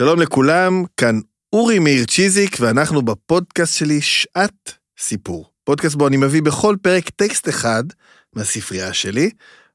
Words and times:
שלום 0.00 0.20
לכולם, 0.20 0.84
כאן 0.96 1.20
אורי 1.52 1.78
מאיר 1.78 2.04
צ'יזיק, 2.04 2.56
ואנחנו 2.60 3.02
בפודקאסט 3.02 3.76
שלי 3.76 4.00
שעת 4.00 4.72
סיפור. 4.98 5.50
פודקאסט 5.64 5.94
בו 5.94 6.08
אני 6.08 6.16
מביא 6.16 6.42
בכל 6.42 6.76
פרק 6.82 7.10
טקסט 7.10 7.48
אחד 7.48 7.84
מהספרייה 8.32 8.92
שלי, 8.92 9.30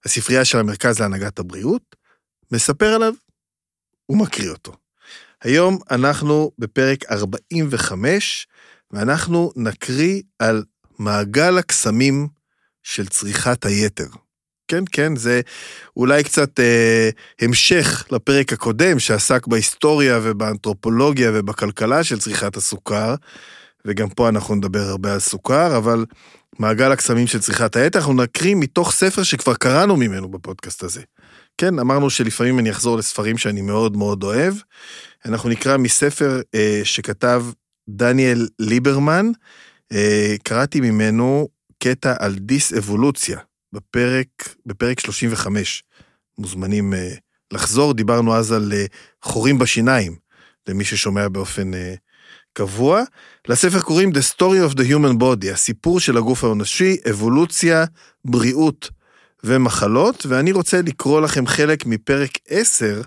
הספרייה 0.05 0.45
של 0.45 0.57
המרכז 0.57 0.99
להנהגת 0.99 1.39
הבריאות, 1.39 1.95
מספר 2.51 2.85
עליו 2.85 3.13
ומקריא 4.09 4.49
אותו. 4.49 4.71
היום 5.41 5.79
אנחנו 5.91 6.51
בפרק 6.59 7.11
45, 7.11 8.47
ואנחנו 8.91 9.51
נקריא 9.55 10.21
על 10.39 10.63
מעגל 10.99 11.57
הקסמים 11.57 12.27
של 12.83 13.07
צריכת 13.07 13.65
היתר. 13.65 14.07
כן, 14.67 14.83
כן, 14.91 15.15
זה 15.15 15.41
אולי 15.97 16.23
קצת 16.23 16.59
אה, 16.59 17.09
המשך 17.41 18.05
לפרק 18.11 18.53
הקודם 18.53 18.99
שעסק 18.99 19.47
בהיסטוריה 19.47 20.19
ובאנתרופולוגיה 20.23 21.31
ובכלכלה 21.33 22.03
של 22.03 22.19
צריכת 22.19 22.57
הסוכר, 22.57 23.15
וגם 23.85 24.09
פה 24.09 24.29
אנחנו 24.29 24.55
נדבר 24.55 24.79
הרבה 24.79 25.13
על 25.13 25.19
סוכר, 25.19 25.77
אבל 25.77 26.05
מעגל 26.59 26.91
הקסמים 26.91 27.27
של 27.27 27.39
צריכת 27.39 27.75
היתר, 27.75 27.99
אנחנו 27.99 28.13
נקריא 28.13 28.55
מתוך 28.55 28.91
ספר 28.91 29.23
שכבר 29.23 29.53
קראנו 29.53 29.97
ממנו 29.97 30.29
בפודקאסט 30.29 30.83
הזה. 30.83 31.01
כן, 31.57 31.79
אמרנו 31.79 32.09
שלפעמים 32.09 32.59
אני 32.59 32.71
אחזור 32.71 32.97
לספרים 32.97 33.37
שאני 33.37 33.61
מאוד 33.61 33.97
מאוד 33.97 34.23
אוהב. 34.23 34.53
אנחנו 35.25 35.49
נקרא 35.49 35.77
מספר 35.77 36.41
אה, 36.55 36.81
שכתב 36.83 37.45
דניאל 37.89 38.47
ליברמן, 38.59 39.31
אה, 39.91 40.35
קראתי 40.43 40.81
ממנו 40.81 41.47
קטע 41.83 42.13
על 42.19 42.35
דיס-אבולוציה. 42.35 43.39
בפרק, 43.75 44.27
בפרק 44.65 44.99
35. 44.99 45.83
מוזמנים 46.37 46.93
uh, 46.93 47.19
לחזור, 47.51 47.93
דיברנו 47.93 48.35
אז 48.35 48.51
על 48.51 48.71
uh, 48.71 48.95
חורים 49.21 49.59
בשיניים, 49.59 50.15
למי 50.67 50.83
ששומע 50.83 51.27
באופן 51.27 51.73
uh, 51.73 51.77
קבוע. 52.53 53.03
לספר 53.47 53.81
קוראים 53.81 54.11
The 54.11 54.33
Story 54.35 54.71
of 54.71 54.75
the 54.75 54.81
Human 54.81 55.21
Body, 55.21 55.51
הסיפור 55.53 55.99
של 55.99 56.17
הגוף 56.17 56.43
האנושי, 56.43 56.97
אבולוציה, 57.09 57.85
בריאות 58.25 58.89
ומחלות, 59.43 60.25
ואני 60.25 60.51
רוצה 60.51 60.81
לקרוא 60.81 61.21
לכם 61.21 61.47
חלק 61.47 61.85
מפרק 61.85 62.31
10, 62.47 63.01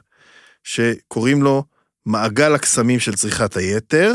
שקוראים 0.65 1.43
לו 1.43 1.65
מעגל 2.07 2.55
הקסמים 2.55 3.01
של 3.01 3.15
צריכת 3.15 3.57
היתר. 3.57 4.15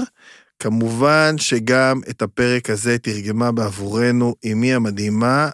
כמובן 0.59 1.36
שגם 1.38 2.02
את 2.09 2.22
הפרק 2.22 2.70
הזה 2.70 2.98
תרגמה 2.98 3.52
בעבורנו 3.52 4.36
אמי 4.52 4.74
המדהימה, 4.74 5.50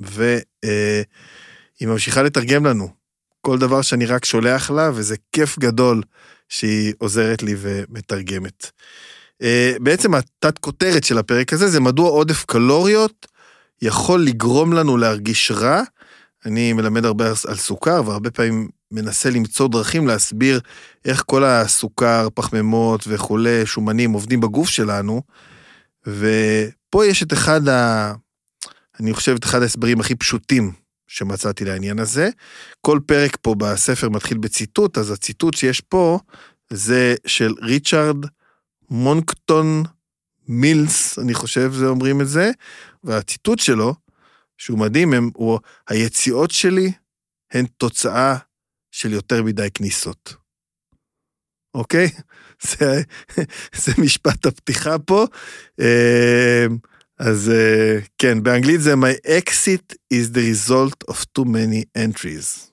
והיא 0.00 1.88
ממשיכה 1.88 2.22
לתרגם 2.22 2.66
לנו 2.66 2.88
כל 3.40 3.58
דבר 3.58 3.82
שאני 3.82 4.06
רק 4.06 4.24
שולח 4.24 4.70
לה, 4.70 4.90
וזה 4.94 5.16
כיף 5.32 5.58
גדול 5.58 6.02
שהיא 6.48 6.94
עוזרת 6.98 7.42
לי 7.42 7.54
ומתרגמת. 7.58 8.70
אה, 9.42 9.72
בעצם 9.80 10.14
התת 10.14 10.58
כותרת 10.58 11.04
של 11.04 11.18
הפרק 11.18 11.52
הזה 11.52 11.68
זה 11.68 11.80
מדוע 11.80 12.10
עודף 12.10 12.44
קלוריות 12.44 13.26
יכול 13.82 14.22
לגרום 14.24 14.72
לנו 14.72 14.96
להרגיש 14.96 15.50
רע. 15.50 15.82
אני 16.46 16.72
מלמד 16.72 17.04
הרבה 17.04 17.28
על 17.28 17.56
סוכר 17.56 18.02
והרבה 18.06 18.30
פעמים 18.30 18.68
מנסה 18.90 19.30
למצוא 19.30 19.68
דרכים 19.68 20.06
להסביר 20.06 20.60
איך 21.04 21.22
כל 21.26 21.44
הסוכר, 21.44 22.28
פחמימות 22.34 23.04
וכולי, 23.08 23.66
שומנים 23.66 24.12
עובדים 24.12 24.40
בגוף 24.40 24.68
שלנו. 24.68 25.22
ופה 26.06 27.06
יש 27.06 27.22
את 27.22 27.32
אחד. 27.32 27.60
אני 29.00 29.14
חושב, 29.14 29.34
את 29.38 29.44
אחד 29.44 29.62
ההסברים 29.62 30.00
הכי 30.00 30.14
פשוטים 30.14 30.72
שמצאתי 31.06 31.64
לעניין 31.64 31.98
הזה. 31.98 32.28
כל 32.80 33.00
פרק 33.06 33.36
פה 33.42 33.54
בספר 33.54 34.08
מתחיל 34.08 34.38
בציטוט, 34.38 34.98
אז 34.98 35.10
הציטוט 35.10 35.54
שיש 35.54 35.80
פה 35.80 36.18
זה 36.70 37.14
של 37.26 37.54
ריצ'רד 37.62 38.16
מונקטון 38.90 39.82
מילס, 40.48 41.18
אני 41.18 41.34
חושב 41.34 41.72
זה 41.72 41.86
אומרים 41.86 42.20
את 42.20 42.28
זה, 42.28 42.50
והציטוט 43.04 43.58
שלו, 43.58 43.94
שהוא 44.58 44.78
מדהים, 44.78 45.12
הם, 45.14 45.30
הוא 45.34 45.58
היציאות 45.88 46.50
שלי 46.50 46.92
הן 47.52 47.66
תוצאה 47.76 48.36
של 48.90 49.12
יותר 49.12 49.42
מדי 49.42 49.68
כניסות. 49.74 50.34
אוקיי? 51.74 52.08
זה, 52.68 53.02
זה 53.74 53.92
משפט 53.98 54.46
הפתיחה 54.46 54.98
פה. 54.98 55.26
אז 57.18 57.50
אה, 57.50 57.98
כן, 58.18 58.42
באנגלית 58.42 58.80
זה 58.80 58.94
My 58.94 59.26
exit 59.26 59.94
is 60.14 60.34
the 60.34 60.68
result 60.68 61.14
of 61.14 61.16
too 61.38 61.44
many 61.44 61.98
entries. 61.98 62.70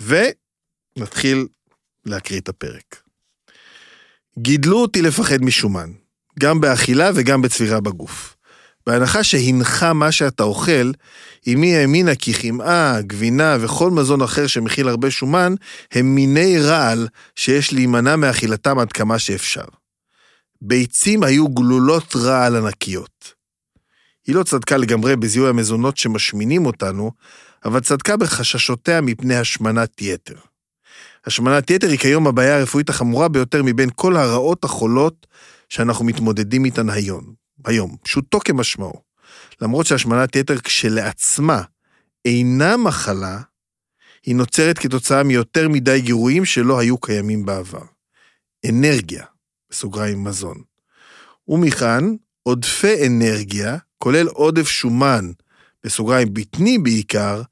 ונתחיל 0.00 1.46
להקריא 2.06 2.40
את 2.40 2.48
הפרק. 2.48 3.02
גידלו 4.38 4.82
אותי 4.82 5.02
לפחד 5.02 5.42
משומן, 5.42 5.90
גם 6.40 6.60
באכילה 6.60 7.10
וגם 7.14 7.42
בצבירה 7.42 7.80
בגוף. 7.80 8.36
בהנחה 8.86 9.24
שהנחה 9.24 9.92
מה 9.92 10.12
שאתה 10.12 10.42
אוכל, 10.42 10.92
אמי 11.52 11.76
האמינה 11.76 12.14
כי 12.14 12.34
חמאה, 12.34 13.02
גבינה 13.02 13.56
וכל 13.60 13.90
מזון 13.90 14.22
אחר 14.22 14.46
שמכיל 14.46 14.88
הרבה 14.88 15.10
שומן, 15.10 15.54
הם 15.92 16.14
מיני 16.14 16.58
רעל 16.60 17.08
שיש 17.36 17.72
להימנע 17.72 18.16
מאכילתם 18.16 18.78
עד 18.78 18.92
כמה 18.92 19.18
שאפשר. 19.18 19.64
ביצים 20.66 21.22
היו 21.22 21.48
גלולות 21.48 22.16
רעל 22.16 22.56
ענקיות. 22.56 23.34
היא 24.26 24.34
לא 24.34 24.42
צדקה 24.42 24.76
לגמרי 24.76 25.16
בזיהוי 25.16 25.48
המזונות 25.48 25.96
שמשמינים 25.96 26.66
אותנו, 26.66 27.10
אבל 27.64 27.80
צדקה 27.80 28.16
בחששותיה 28.16 29.00
מפני 29.00 29.36
השמנת 29.36 30.02
יתר. 30.02 30.34
השמנת 31.26 31.70
יתר 31.70 31.88
היא 31.88 31.98
כיום 31.98 32.26
הבעיה 32.26 32.58
הרפואית 32.58 32.88
החמורה 32.88 33.28
ביותר 33.28 33.62
מבין 33.62 33.90
כל 33.94 34.16
הרעות 34.16 34.64
החולות 34.64 35.26
שאנחנו 35.68 36.04
מתמודדים 36.04 36.64
איתן 36.64 36.90
היום. 36.90 37.34
היום, 37.64 37.96
פשוטו 38.02 38.40
כמשמעו. 38.40 39.02
למרות 39.60 39.86
שהשמנת 39.86 40.36
יתר 40.36 40.58
כשלעצמה 40.58 41.62
אינה 42.24 42.76
מחלה, 42.76 43.40
היא 44.26 44.36
נוצרת 44.36 44.78
כתוצאה 44.78 45.22
מיותר 45.22 45.68
מדי 45.68 46.00
גירויים 46.00 46.44
שלא 46.44 46.78
היו 46.78 46.98
קיימים 46.98 47.46
בעבר. 47.46 47.84
אנרגיה, 48.68 49.24
בסוגריים 49.74 50.24
מזון. 50.24 50.62
ומכאן, 51.48 52.14
עודפי 52.42 53.06
אנרגיה, 53.06 53.76
כולל 53.98 54.26
עודף 54.26 54.68
שומן, 54.68 55.32
בסוגריים 55.84 56.34
בטני 56.34 56.78
בעיקר, 56.78 57.42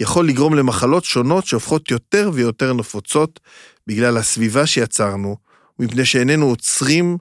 יכול 0.00 0.28
לגרום 0.28 0.54
למחלות 0.54 1.04
שונות 1.04 1.46
שהופכות 1.46 1.90
יותר 1.90 2.30
ויותר 2.34 2.72
נפוצות 2.72 3.40
בגלל 3.86 4.16
הסביבה 4.16 4.66
שיצרנו, 4.66 5.36
ומפני 5.78 6.04
שאיננו 6.04 6.46
עוצרים 6.46 7.18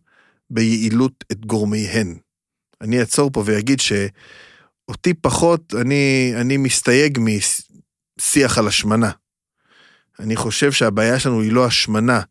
ביעילות 0.49 1.23
את 1.31 1.45
גורמיהן. 1.45 2.17
אני 2.81 2.99
אעצור 2.99 3.29
פה 3.33 3.43
ואגיד 3.45 3.79
שאותי 3.79 5.13
פחות, 5.13 5.73
אני, 5.81 6.33
אני 6.35 6.57
מסתייג 6.57 7.19
משיח 7.21 8.57
על 8.57 8.67
השמנה. 8.67 9.11
אני 10.19 10.35
חושב 10.35 10.71
שהבעיה 10.71 11.19
שלנו 11.19 11.41
היא 11.41 11.51
לא 11.51 11.65
השמנה, 11.65 12.21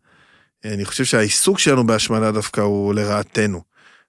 אני 0.64 0.84
חושב 0.84 1.04
שהעיסוק 1.04 1.58
שלנו 1.58 1.86
בהשמנה 1.86 2.32
דווקא 2.32 2.60
הוא 2.60 2.94
לרעתנו. 2.94 3.62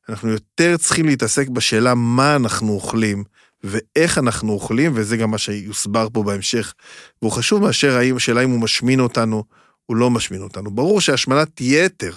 אנחנו 0.10 0.30
יותר 0.30 0.78
צריכים 0.78 1.06
להתעסק 1.06 1.48
בשאלה 1.48 1.96
מה 1.96 2.36
אנחנו 2.36 2.72
אוכלים 2.72 3.24
ואיך 3.64 4.18
אנחנו 4.18 4.52
אוכלים, 4.54 4.92
וזה 4.96 5.18
גם 5.18 5.32
מה 5.32 5.38
שיוסבר 5.38 6.08
פה 6.14 6.24
בהמשך. 6.24 6.74
והוא 7.22 7.32
חשוב 7.32 7.62
מאשר 7.62 8.00
השאלה 8.16 8.44
אם 8.44 8.50
הוא 8.50 8.60
משמין 8.60 9.00
אותנו, 9.00 9.44
הוא 9.86 9.98
לא 9.98 10.10
משמין 10.10 10.42
אותנו. 10.42 10.72
ברור 10.72 11.02
שהשמנת 11.02 11.62
יתר, 11.62 12.14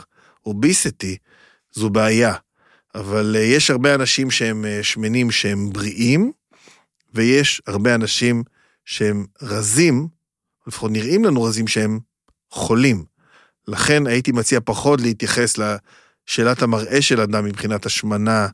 אוביסטי, 0.47 1.17
זו 1.73 1.91
בעיה. 1.91 2.35
אבל 2.95 3.37
אה, 3.39 3.43
יש 3.43 3.71
הרבה 3.71 3.95
אנשים 3.95 4.31
שהם 4.31 4.65
אה, 4.65 4.83
שמנים 4.83 5.31
שהם 5.31 5.71
בריאים, 5.71 6.33
ויש 7.15 7.63
הרבה 7.67 7.95
אנשים 7.95 8.43
שהם 8.85 9.27
רזים, 9.43 10.09
לפחות 10.67 10.91
נראים 10.91 11.25
לנו 11.25 11.43
רזים 11.43 11.69
שהם 11.69 11.99
חולים. 12.51 13.05
לכן 13.71 14.07
הייתי 14.07 14.33
מציע 14.33 14.61
פחות 14.65 15.01
להתייחס 15.01 15.55
לשאלת 15.59 16.63
המראה 16.63 17.03
של 17.03 17.21
אדם 17.21 17.45
מבחינת 17.45 17.87
השמנה 17.87 18.49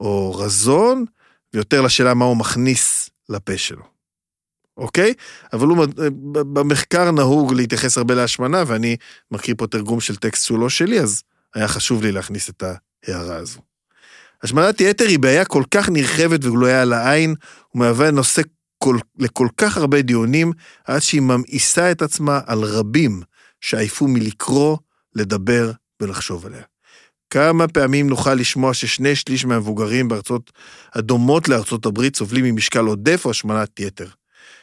או 0.00 0.34
רזון, 0.34 1.04
ויותר 1.54 1.80
לשאלה 1.80 2.14
מה 2.14 2.24
הוא 2.24 2.36
מכניס 2.36 3.10
לפה 3.28 3.58
שלו. 3.58 3.82
אוקיי? 4.76 5.14
אבל 5.52 5.66
הוא, 5.66 5.86
במחקר 6.32 7.10
נהוג 7.10 7.54
להתייחס 7.54 7.98
הרבה 7.98 8.14
להשמנה, 8.14 8.62
ואני 8.66 8.96
מכיר 9.30 9.54
פה 9.58 9.66
תרגום 9.66 10.00
של 10.00 10.16
טקסט 10.16 10.44
שהוא 10.46 10.58
לא 10.58 10.68
שלי, 10.68 11.00
אז 11.00 11.22
היה 11.54 11.68
חשוב 11.68 12.02
לי 12.02 12.12
להכניס 12.12 12.50
את 12.50 12.62
ההערה 13.06 13.36
הזו. 13.36 13.60
השמנת 14.42 14.80
יתר 14.80 15.06
היא 15.06 15.18
בעיה 15.18 15.44
כל 15.44 15.62
כך 15.70 15.88
נרחבת 15.88 16.44
וגלויה 16.44 16.82
על 16.82 16.92
העין, 16.92 17.34
ומהווה 17.74 18.10
נושא 18.10 18.42
כל, 18.78 18.98
לכל 19.18 19.48
כך 19.56 19.76
הרבה 19.76 20.02
דיונים, 20.02 20.52
עד 20.84 21.00
שהיא 21.00 21.20
ממאיסה 21.20 21.90
את 21.90 22.02
עצמה 22.02 22.40
על 22.46 22.64
רבים 22.64 23.22
שעייפו 23.62 24.08
מלקרוא, 24.08 24.76
לדבר 25.14 25.70
ולחשוב 26.00 26.46
עליה. 26.46 26.62
כמה 27.30 27.68
פעמים 27.68 28.08
נוכל 28.08 28.34
לשמוע 28.34 28.74
ששני 28.74 29.16
שליש 29.16 29.44
מהמבוגרים 29.44 30.08
בארצות 30.08 30.52
הדומות 30.94 31.48
לארצות 31.48 31.86
הברית 31.86 32.16
סובלים 32.16 32.44
ממשקל 32.44 32.84
עודף 32.84 33.22
או 33.24 33.30
השמנת 33.30 33.80
יתר, 33.80 34.08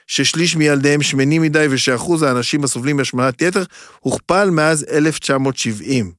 ששליש 0.07 0.55
מילדיהם 0.55 1.01
שמנים 1.01 1.41
מדי 1.41 1.67
ושאחוז 1.69 2.23
האנשים 2.23 2.63
הסובלים 2.63 2.97
מהשמנת 2.97 3.41
יתר 3.41 3.63
הוכפל 3.99 4.49
מאז 4.49 4.85
1970. 4.91 6.11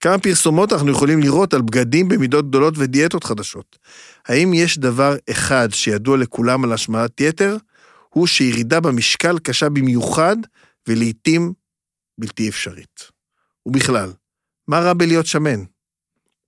כמה 0.00 0.18
פרסומות 0.18 0.72
אנחנו 0.72 0.90
יכולים 0.90 1.20
לראות 1.20 1.54
על 1.54 1.62
בגדים 1.62 2.08
במידות 2.08 2.48
גדולות 2.48 2.74
ודיאטות 2.76 3.24
חדשות. 3.24 3.78
האם 4.28 4.54
יש 4.54 4.78
דבר 4.78 5.16
אחד 5.30 5.68
שידוע 5.72 6.16
לכולם 6.16 6.64
על 6.64 6.72
השמנת 6.72 7.20
יתר? 7.20 7.56
הוא 8.08 8.26
שירידה 8.26 8.80
במשקל 8.80 9.38
קשה 9.38 9.68
במיוחד 9.68 10.36
ולעיתים 10.88 11.52
בלתי 12.18 12.48
אפשרית. 12.48 13.00
ובכלל, 13.66 14.12
מה 14.68 14.80
רע 14.80 14.92
בלהיות 14.92 15.26
שמן? 15.26 15.64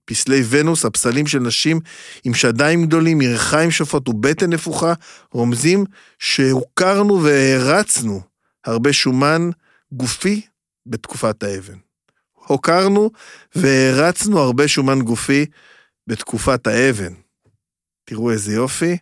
פסלי 0.04 0.42
ונוס, 0.48 0.84
הפסלים 0.84 1.26
של 1.26 1.38
נשים 1.38 1.80
עם 2.24 2.34
שדיים 2.34 2.86
גדולים, 2.86 3.20
ירכיים 3.20 3.70
שופעות 3.70 4.08
ובטן 4.08 4.52
נפוחה, 4.52 4.94
רומזים 5.32 5.84
שהוכרנו 6.18 7.22
והערצנו 7.22 8.20
הרבה 8.64 8.92
שומן 8.92 9.50
גופי 9.92 10.40
בתקופת 10.86 11.42
האבן. 11.42 11.78
הוקרנו 12.32 13.10
והערצנו 13.54 14.38
הרבה 14.38 14.68
שומן 14.68 15.02
גופי 15.02 15.46
בתקופת 16.06 16.66
האבן. 16.66 17.12
תראו 18.04 18.30
איזה 18.30 18.52
יופי. 18.52 18.96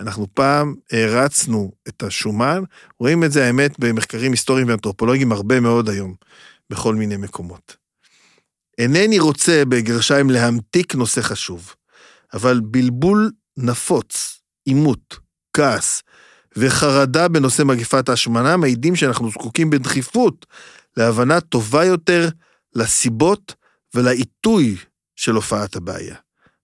אנחנו 0.00 0.26
פעם 0.34 0.74
הערצנו 0.92 1.72
את 1.88 2.02
השומן, 2.02 2.62
רואים 2.98 3.24
את 3.24 3.32
זה, 3.32 3.46
האמת, 3.46 3.78
במחקרים 3.78 4.30
היסטוריים 4.30 4.68
ואנתרופולוגיים 4.68 5.32
הרבה 5.32 5.60
מאוד 5.60 5.88
היום, 5.88 6.14
בכל 6.70 6.94
מיני 6.94 7.16
מקומות. 7.16 7.76
אינני 8.78 9.18
רוצה, 9.18 9.62
בגרשיים, 9.68 10.30
להמתיק 10.30 10.94
נושא 10.94 11.20
חשוב, 11.20 11.74
אבל 12.34 12.60
בלבול 12.60 13.30
נפוץ, 13.56 14.40
עימות, 14.64 15.18
כעס 15.52 16.02
וחרדה 16.56 17.28
בנושא 17.28 17.62
מגפת 17.62 18.08
ההשמנה 18.08 18.56
מעידים 18.56 18.96
שאנחנו 18.96 19.30
זקוקים 19.30 19.70
בדחיפות 19.70 20.46
להבנה 20.96 21.40
טובה 21.40 21.84
יותר 21.84 22.28
לסיבות 22.74 23.54
ולעיתוי 23.94 24.76
של 25.16 25.34
הופעת 25.34 25.76
הבעיה. 25.76 26.16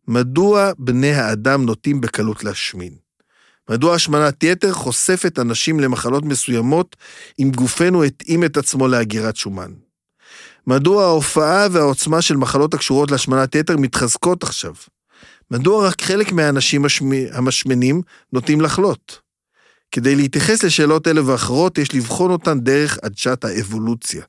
מדוע 0.09 0.73
בני 0.79 1.13
האדם 1.13 1.65
נוטים 1.65 2.01
בקלות 2.01 2.45
להשמין? 2.45 3.10
מדוע 3.71 3.95
השמנת 3.95 4.43
יתר 4.43 4.73
חושפת 4.73 5.39
אנשים 5.39 5.81
למחלות 5.81 6.25
מסוימות 6.25 6.97
אם 7.39 7.51
גופנו 7.57 8.05
התאים 8.05 8.45
את 8.45 8.57
עצמו 8.57 8.89
להגירת 8.89 9.37
שומן? 9.37 9.73
מדוע 10.67 11.05
ההופעה 11.05 11.67
והעוצמה 11.73 12.23
של 12.23 12.37
מחלות 12.37 12.75
הקשורות 12.75 13.11
להשמנת 13.11 13.55
יתר 13.55 13.77
מתחזקות 13.77 14.43
עכשיו? 14.43 14.75
מדוע 15.51 15.89
רק 15.89 16.03
חלק 16.03 16.33
מהאנשים 16.33 16.85
המשמנים 17.33 18.03
נוטים 18.33 18.61
לחלות? 18.61 19.21
כדי 19.93 20.17
להתייחס 20.17 20.63
לשאלות 20.63 21.09
אלה 21.09 21.27
ואחרות, 21.27 21.79
יש 21.79 21.95
לבחון 21.95 22.31
אותן 22.31 22.61
דרך 22.61 22.99
עדשת 23.03 23.45
האבולוציה. 23.45 24.25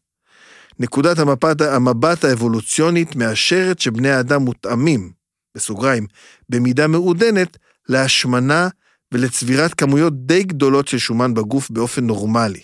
נקודת 0.80 1.20
המבט, 1.20 1.62
המבט 1.62 2.24
האבולוציונית 2.26 3.16
מאשרת 3.16 3.80
שבני 3.80 4.10
האדם 4.10 4.42
מותאמים, 4.42 5.12
בסוגריים, 5.56 6.08
במידה 6.50 6.88
מעודנת, 6.88 7.58
להשמנה 7.90 8.68
ולצבירת 9.12 9.74
כמויות 9.74 10.25
די 10.25 10.44
גדולות 10.44 10.88
של 10.88 10.98
שומן 10.98 11.34
בגוף 11.34 11.69
באופן 11.69 12.06
נורמלי. 12.06 12.62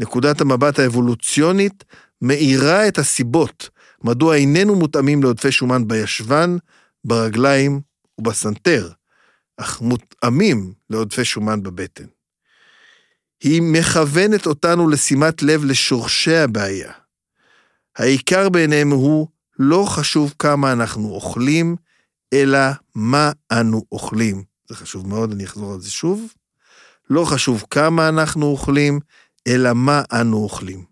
נקודת 0.00 0.40
המבט 0.40 0.78
האבולוציונית 0.78 1.84
מאירה 2.22 2.88
את 2.88 2.98
הסיבות 2.98 3.68
מדוע 4.04 4.36
איננו 4.36 4.74
מותאמים 4.74 5.22
לעודפי 5.22 5.52
שומן 5.52 5.88
בישבן, 5.88 6.56
ברגליים 7.04 7.80
ובסנטר, 8.18 8.90
אך 9.56 9.80
מותאמים 9.80 10.72
לעודפי 10.90 11.24
שומן 11.24 11.62
בבטן. 11.62 12.04
היא 13.42 13.62
מכוונת 13.62 14.46
אותנו 14.46 14.88
לשימת 14.88 15.42
לב 15.42 15.64
לשורשי 15.64 16.36
הבעיה. 16.36 16.92
העיקר 17.96 18.48
בעיניהם 18.48 18.90
הוא 18.90 19.28
לא 19.58 19.84
חשוב 19.88 20.34
כמה 20.38 20.72
אנחנו 20.72 21.08
אוכלים, 21.08 21.76
אלא 22.32 22.58
מה 22.94 23.32
אנו 23.52 23.84
אוכלים. 23.92 24.53
זה 24.68 24.74
חשוב 24.74 25.08
מאוד, 25.08 25.32
אני 25.32 25.44
אחזור 25.44 25.72
על 25.72 25.80
זה 25.80 25.90
שוב. 25.90 26.32
לא 27.10 27.24
חשוב 27.24 27.64
כמה 27.70 28.08
אנחנו 28.08 28.46
אוכלים, 28.46 29.00
אלא 29.46 29.72
מה 29.72 30.02
אנו 30.12 30.36
אוכלים. 30.36 30.84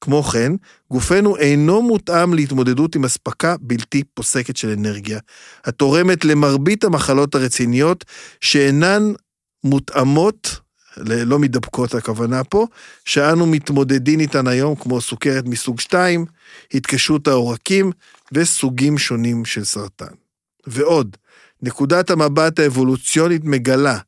כמו 0.00 0.22
כן, 0.22 0.52
גופנו 0.90 1.36
אינו 1.36 1.82
מותאם 1.82 2.34
להתמודדות 2.34 2.94
עם 2.94 3.04
אספקה 3.04 3.54
בלתי 3.60 4.04
פוסקת 4.14 4.56
של 4.56 4.68
אנרגיה, 4.68 5.18
התורמת 5.64 6.24
למרבית 6.24 6.84
המחלות 6.84 7.34
הרציניות 7.34 8.04
שאינן 8.40 9.02
מותאמות, 9.64 10.60
לא 10.96 11.38
מדבקות 11.38 11.94
הכוונה 11.94 12.44
פה, 12.44 12.66
שאנו 13.04 13.46
מתמודדים 13.46 14.20
איתן 14.20 14.46
היום, 14.46 14.74
כמו 14.74 15.00
סוכרת 15.00 15.44
מסוג 15.44 15.80
2, 15.80 16.24
התקשרות 16.74 17.28
העורקים 17.28 17.92
וסוגים 18.32 18.98
שונים 18.98 19.44
של 19.44 19.64
סרטן. 19.64 20.14
ועוד, 20.66 21.16
נקודת 21.62 22.10
המבט 22.10 22.58
האבולוציונית 22.58 23.44
מגלה 23.44 23.98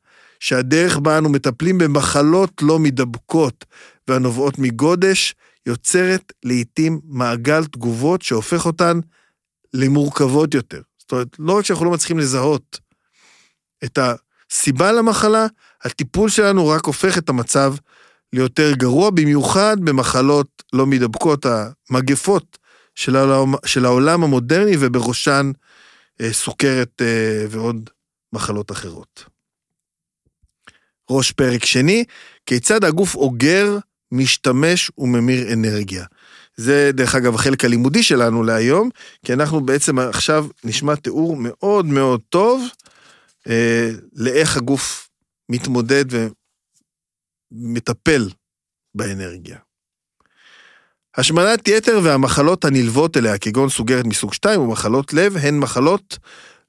שהדרך 0.40 0.98
בה 0.98 1.18
אנו 1.18 1.28
מטפלים 1.28 1.78
במחלות 1.78 2.62
לא 2.62 2.78
מדבקות 2.78 3.64
והנובעות 4.08 4.58
מגודש, 4.58 5.34
יוצרת 5.66 6.32
לעתים 6.44 7.00
מעגל 7.04 7.64
תגובות 7.64 8.22
שהופך 8.22 8.66
אותן 8.66 9.00
למורכבות 9.74 10.54
יותר. 10.54 10.80
זאת 10.98 11.12
אומרת, 11.12 11.28
לא 11.38 11.58
רק 11.58 11.64
שאנחנו 11.64 11.84
לא 11.84 11.90
מצליחים 11.90 12.18
לזהות 12.18 12.80
את 13.84 13.98
הסיבה 13.98 14.92
למחלה, 14.92 15.46
הטיפול 15.82 16.28
שלנו 16.28 16.68
רק 16.68 16.86
הופך 16.86 17.18
את 17.18 17.28
המצב 17.28 17.74
ליותר 18.32 18.72
גרוע, 18.72 19.10
במיוחד 19.10 19.76
במחלות 19.80 20.62
לא 20.72 20.86
מדבקות, 20.86 21.46
המגפות 21.90 22.58
של 22.94 23.16
העולם, 23.16 23.54
של 23.66 23.84
העולם 23.84 24.24
המודרני, 24.24 24.72
ובראשן 24.80 25.50
סוכרת 26.30 27.02
אה, 27.02 27.44
ועוד 27.50 27.90
מחלות 28.32 28.70
אחרות. 28.70 29.24
ראש 31.10 31.32
פרק 31.32 31.64
שני, 31.64 32.04
כיצד 32.46 32.84
הגוף 32.84 33.14
אוגר, 33.14 33.78
משתמש 34.12 34.90
וממיר 34.98 35.52
אנרגיה. 35.52 36.04
זה 36.56 36.90
דרך 36.94 37.14
אגב 37.14 37.34
החלק 37.34 37.64
הלימודי 37.64 38.02
שלנו 38.02 38.42
להיום, 38.42 38.90
כי 39.24 39.32
אנחנו 39.32 39.60
בעצם 39.60 39.98
עכשיו 39.98 40.46
נשמע 40.64 40.94
תיאור 40.94 41.36
מאוד 41.36 41.86
מאוד 41.86 42.20
טוב 42.28 42.62
אה, 43.48 43.90
לאיך 44.12 44.56
הגוף 44.56 45.08
מתמודד 45.48 46.04
ומטפל 47.52 48.28
באנרגיה. 48.94 49.58
השמנת 51.16 51.68
יתר 51.68 52.00
והמחלות 52.02 52.64
הנלוות 52.64 53.16
אליה, 53.16 53.38
כגון 53.38 53.68
סוגרת 53.68 54.04
מסוג 54.04 54.34
2 54.34 54.60
ומחלות 54.60 55.12
לב, 55.12 55.36
הן 55.36 55.58
מחלות 55.58 56.18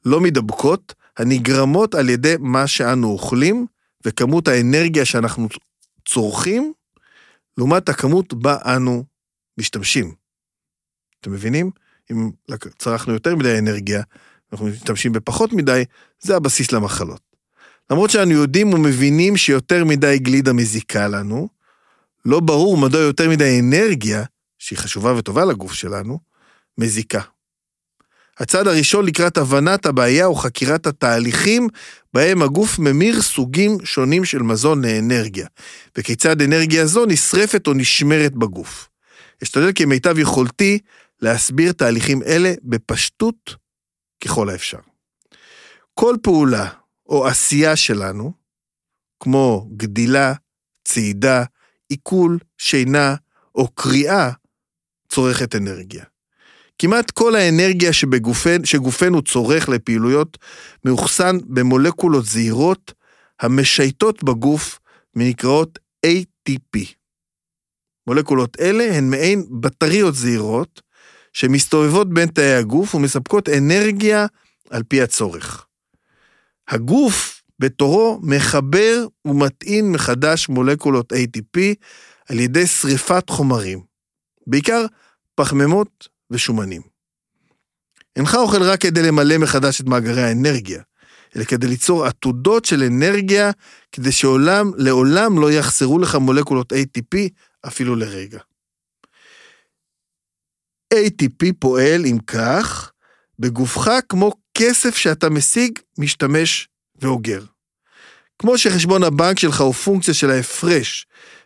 לא 0.05 0.19
מדבקות, 0.19 0.93
הנגרמות 1.17 1.95
על 1.95 2.09
ידי 2.09 2.35
מה 2.39 2.67
שאנו 2.67 3.07
אוכלים 3.07 3.65
וכמות 4.05 4.47
האנרגיה 4.47 5.05
שאנחנו 5.05 5.47
צורכים, 6.07 6.73
לעומת 7.57 7.89
הכמות 7.89 8.33
בה 8.33 8.57
אנו 8.65 9.03
משתמשים. 9.57 10.13
אתם 11.21 11.31
מבינים? 11.31 11.71
אם 12.12 12.29
צרכנו 12.77 13.13
יותר 13.13 13.35
מדי 13.35 13.59
אנרגיה, 13.59 14.01
אנחנו 14.51 14.65
משתמשים 14.65 15.12
בפחות 15.12 15.53
מדי, 15.53 15.83
זה 16.19 16.35
הבסיס 16.35 16.71
למחלות. 16.71 17.21
למרות 17.91 18.09
שאנו 18.09 18.31
יודעים 18.31 18.73
ומבינים 18.73 19.38
שיותר 19.38 19.85
מדי 19.85 20.19
גלידה 20.19 20.53
מזיקה 20.53 21.07
לנו, 21.07 21.47
לא 22.25 22.39
ברור 22.39 22.77
מדוע 22.77 23.01
יותר 23.01 23.29
מדי 23.29 23.59
אנרגיה 23.59 24.23
שהיא 24.63 24.79
חשובה 24.79 25.13
וטובה 25.17 25.46
לגוף 25.46 25.74
שלנו, 25.74 26.20
מזיקה. 26.77 27.22
הצעד 28.38 28.67
הראשון 28.67 29.05
לקראת 29.05 29.38
הבנת 29.38 29.86
הבעיה 29.86 30.25
הוא 30.25 30.38
חקירת 30.38 30.88
התהליכים 30.88 31.67
בהם 32.13 32.41
הגוף 32.41 32.79
ממיר 32.79 33.22
סוגים 33.22 33.77
שונים 33.86 34.25
של 34.25 34.39
מזון 34.39 34.86
לאנרגיה, 34.86 35.48
וכיצד 35.98 36.41
אנרגיה 36.41 36.86
זו 36.86 37.05
נשרפת 37.05 37.67
או 37.67 37.74
נשמרת 37.74 38.32
בגוף. 38.32 38.89
אשתדל 39.43 39.72
כמיטב 39.75 40.20
יכולתי 40.20 40.79
להסביר 41.22 41.72
תהליכים 41.72 42.24
אלה 42.24 42.53
בפשטות 42.63 43.55
ככל 44.24 44.50
האפשר. 44.50 44.79
כל 45.93 46.15
פעולה 46.24 46.70
או 47.10 47.27
עשייה 47.27 47.75
שלנו, 47.75 48.34
כמו 49.20 49.70
גדילה, 49.77 50.34
צעידה, 50.84 51.43
עיכול, 51.89 52.39
שינה 52.58 53.15
או 53.55 53.67
קריאה, 53.67 54.32
צורכת 55.13 55.55
אנרגיה. 55.55 56.03
כמעט 56.79 57.12
כל 57.12 57.36
האנרגיה 57.36 57.93
שבגופן, 57.93 58.65
שגופנו 58.65 59.22
צורך 59.22 59.70
לפעילויות 59.70 60.38
מאוחסן 60.86 61.38
במולקולות 61.46 62.25
זעירות 62.25 62.93
המשייטות 63.41 64.24
בגוף 64.24 64.79
ונקראות 65.15 65.79
ATP. 66.05 66.79
מולקולות 68.08 68.58
אלה 68.60 68.98
הן 68.98 69.10
מעין 69.10 69.46
בטריות 69.62 70.15
זעירות 70.15 70.82
שמסתובבות 71.34 72.13
בין 72.13 72.29
תאי 72.29 72.53
הגוף 72.53 72.96
ומספקות 72.96 73.50
אנרגיה 73.50 74.25
על 74.70 74.84
פי 74.84 75.01
הצורך. 75.01 75.65
הגוף 76.67 77.41
בתורו 77.60 78.20
מחבר 78.24 79.05
ומטעין 79.25 79.91
מחדש 79.91 80.50
מולקולות 80.50 81.13
ATP 81.13 81.60
על 82.29 82.39
ידי 82.39 82.67
שריפת 82.67 83.29
חומרים, 83.29 83.92
בעיקר 84.47 84.85
פחמימות 85.35 86.07
ושומנים. 86.31 86.81
אינך 88.15 88.35
אוכל 88.35 88.63
רק 88.63 88.81
כדי 88.81 89.03
למלא 89.03 89.38
מחדש 89.38 89.81
את 89.81 89.85
מאגרי 89.85 90.23
האנרגיה, 90.23 90.81
אלא 91.35 91.43
כדי 91.43 91.67
ליצור 91.67 92.05
עתודות 92.05 92.65
של 92.65 92.83
אנרגיה, 92.83 93.51
כדי 93.91 94.12
שעולם, 94.12 94.71
לעולם 94.77 95.39
לא 95.39 95.51
יחסרו 95.51 96.00
לך 96.00 96.15
מולקולות 96.15 96.73
ATP 96.73 97.17
אפילו 97.67 97.95
לרגע. 97.95 98.39
ATP 100.93 101.53
פועל, 101.59 102.05
אם 102.05 102.17
כך, 102.27 102.91
בגופך 103.39 103.89
כמו 104.09 104.31
כסף 104.57 104.95
שאתה 104.95 105.29
משיג, 105.29 105.79
משתמש 105.97 106.67
ואוגר. 106.95 107.45
כמו 108.39 108.57
שחשבון 108.57 109.03
הבנק 109.03 109.39
שלך 109.39 109.62
הוא 109.62 109.73
פונקציה 109.73 110.13
של 110.13 110.29
ההפרש 110.29 111.05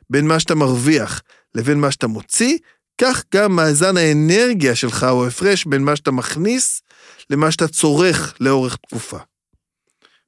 בין 0.10 0.28
מה 0.28 0.40
שאתה 0.40 0.56
מרוויח 0.56 1.22
לבין 1.56 1.80
מה 1.80 1.92
שאתה 1.92 2.08
מוציא, 2.08 2.58
כך 3.02 3.24
גם 3.36 3.56
מאזן 3.56 3.98
האנרגיה 3.98 4.76
שלך 4.76 5.04
הוא 5.04 5.26
הפרש 5.26 5.66
בין 5.66 5.84
מה 5.84 5.96
שאתה 5.96 6.12
מכניס 6.12 6.82
למה 7.30 7.52
שאתה 7.52 7.68
צורך 7.68 8.34
לאורך 8.40 8.76
תקופה. 8.76 9.18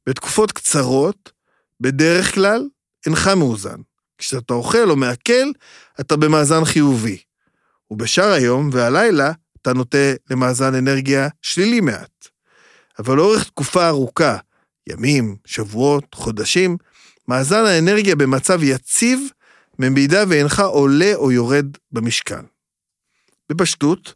בתקופות 0.09 0.51
קצרות, 0.51 1.31
בדרך 1.81 2.35
כלל, 2.35 2.67
אינך 3.05 3.27
מאוזן. 3.27 3.77
כשאתה 4.17 4.53
אוכל 4.53 4.89
או 4.89 4.95
מעכל, 4.95 5.51
אתה 5.99 6.15
במאזן 6.15 6.65
חיובי. 6.65 7.17
ובשאר 7.91 8.31
היום 8.31 8.69
והלילה, 8.73 9.31
אתה 9.61 9.73
נוטה 9.73 10.13
למאזן 10.29 10.75
אנרגיה 10.75 11.27
שלילי 11.41 11.81
מעט. 11.81 12.27
אבל 12.99 13.17
לאורך 13.17 13.43
תקופה 13.43 13.87
ארוכה, 13.87 14.37
ימים, 14.89 15.35
שבועות, 15.45 16.13
חודשים, 16.13 16.77
מאזן 17.27 17.65
האנרגיה 17.65 18.15
במצב 18.15 18.63
יציב, 18.63 19.19
במידה 19.79 20.23
ואינך 20.27 20.59
עולה 20.59 21.11
או 21.15 21.31
יורד 21.31 21.65
במשקל. 21.91 22.41
בפשטות, 23.49 24.13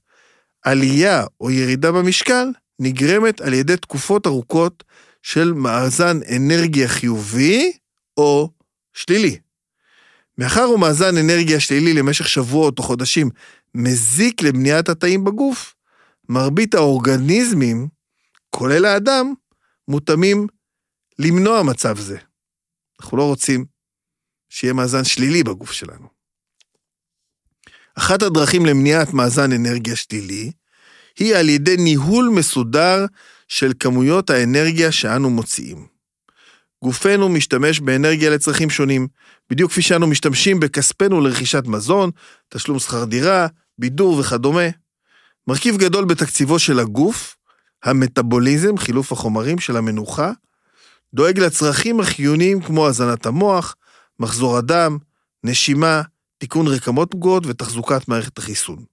עלייה 0.63 1.25
או 1.41 1.51
ירידה 1.51 1.91
במשקל 1.91 2.47
נגרמת 2.79 3.41
על 3.41 3.53
ידי 3.53 3.77
תקופות 3.77 4.27
ארוכות 4.27 4.83
של 5.21 5.53
מאזן 5.53 6.19
אנרגיה 6.35 6.87
חיובי 6.87 7.71
או 8.17 8.49
שלילי. 8.93 9.37
מאחר 10.37 10.69
ומאזן 10.69 11.17
אנרגיה 11.17 11.59
שלילי 11.59 11.93
למשך 11.93 12.27
שבועות 12.27 12.79
או 12.79 12.83
חודשים 12.83 13.29
מזיק 13.75 14.41
לבניית 14.41 14.89
התאים 14.89 15.23
בגוף, 15.23 15.75
מרבית 16.29 16.73
האורגניזמים, 16.73 17.87
כולל 18.49 18.85
האדם, 18.85 19.33
מותאמים 19.87 20.47
למנוע 21.19 21.63
מצב 21.63 21.97
זה. 21.99 22.17
אנחנו 23.01 23.17
לא 23.17 23.23
רוצים 23.23 23.65
שיהיה 24.49 24.73
מאזן 24.73 25.03
שלילי 25.03 25.43
בגוף 25.43 25.71
שלנו. 25.71 26.12
אחת 27.97 28.21
הדרכים 28.21 28.65
למניעת 28.65 29.13
מאזן 29.13 29.51
אנרגיה 29.51 29.95
שלילי 29.95 30.51
היא 31.19 31.35
על 31.35 31.49
ידי 31.49 31.77
ניהול 31.77 32.29
מסודר 32.29 33.05
של 33.47 33.73
כמויות 33.79 34.29
האנרגיה 34.29 34.91
שאנו 34.91 35.29
מוציאים. 35.29 35.87
גופנו 36.83 37.29
משתמש 37.29 37.79
באנרגיה 37.79 38.29
לצרכים 38.29 38.69
שונים, 38.69 39.07
בדיוק 39.49 39.71
כפי 39.71 39.81
שאנו 39.81 40.07
משתמשים 40.07 40.59
בכספנו 40.59 41.21
לרכישת 41.21 41.63
מזון, 41.67 42.11
תשלום 42.49 42.79
שכר 42.79 43.05
דירה, 43.05 43.47
בידור 43.77 44.19
וכדומה. 44.19 44.67
מרכיב 45.47 45.77
גדול 45.77 46.05
בתקציבו 46.05 46.59
של 46.59 46.79
הגוף, 46.79 47.35
המטאבוליזם, 47.83 48.77
חילוף 48.77 49.11
החומרים 49.11 49.59
של 49.59 49.77
המנוחה, 49.77 50.31
דואג 51.13 51.39
לצרכים 51.39 51.99
החיוניים 51.99 52.61
כמו 52.61 52.87
הזנת 52.87 53.25
המוח, 53.25 53.75
מחזור 54.19 54.57
הדם, 54.57 54.97
נשימה, 55.43 56.01
תיקון 56.37 56.67
רקמות 56.67 57.11
פגועות 57.11 57.43
ותחזוקת 57.45 58.07
מערכת 58.07 58.37
החיסון. 58.37 58.85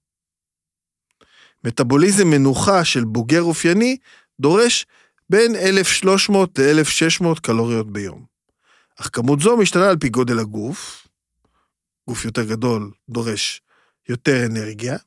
מטאבוליזם 1.63 2.27
מנוחה 2.27 2.85
של 2.85 3.03
בוגר 3.03 3.41
אופייני 3.41 3.97
דורש 4.39 4.85
בין 5.29 5.55
1,300 5.55 6.59
ל-1,600 6.59 7.39
קלוריות 7.41 7.91
ביום. 7.91 8.25
אך 8.99 9.09
כמות 9.13 9.39
זו 9.39 9.57
משתנה 9.57 9.89
על 9.89 9.97
פי 9.97 10.09
גודל 10.09 10.39
הגוף, 10.39 11.07
גוף 12.07 12.25
יותר 12.25 12.43
גדול 12.43 12.91
דורש 13.09 13.61
יותר 14.09 14.45
אנרגיה. 14.45 14.97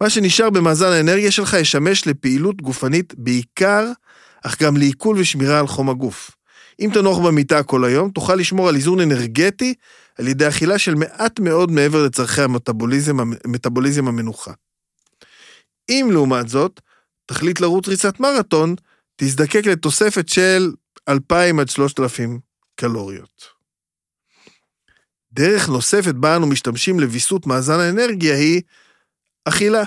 מה 0.00 0.10
שנשאר 0.10 0.50
במאזן 0.50 0.92
האנרגיה 0.92 1.30
שלך 1.30 1.54
ישמש 1.54 2.06
לפעילות 2.06 2.62
גופנית 2.62 3.14
בעיקר, 3.14 3.92
אך 4.42 4.62
גם 4.62 4.76
לעיכול 4.76 5.18
ושמירה 5.18 5.60
על 5.60 5.66
חום 5.66 5.90
הגוף. 5.90 6.37
אם 6.80 6.90
תנוח 6.94 7.18
במיטה 7.18 7.62
כל 7.62 7.84
היום, 7.84 8.10
תוכל 8.10 8.34
לשמור 8.34 8.68
על 8.68 8.74
איזון 8.74 9.00
אנרגטי 9.00 9.74
על 10.18 10.28
ידי 10.28 10.48
אכילה 10.48 10.78
של 10.78 10.94
מעט 10.94 11.40
מאוד 11.40 11.70
מעבר 11.70 12.04
לצורכי 12.04 12.42
המטאבוליזם, 12.42 13.20
המטאבוליזם 13.20 14.08
המנוחה. 14.08 14.52
אם 15.90 16.08
לעומת 16.12 16.48
זאת, 16.48 16.80
תחליט 17.26 17.60
לרוץ 17.60 17.88
ריצת 17.88 18.20
מרתון, 18.20 18.74
תזדקק 19.16 19.66
לתוספת 19.66 20.28
של 20.28 20.72
2,000 21.08 21.60
עד 21.60 21.68
3,000 21.68 22.40
קלוריות. 22.74 23.44
דרך 25.32 25.68
נוספת 25.68 26.14
בה 26.14 26.36
אנו 26.36 26.46
משתמשים 26.46 27.00
לוויסות 27.00 27.46
מאזן 27.46 27.80
האנרגיה 27.80 28.36
היא 28.36 28.62
אכילה, 29.44 29.82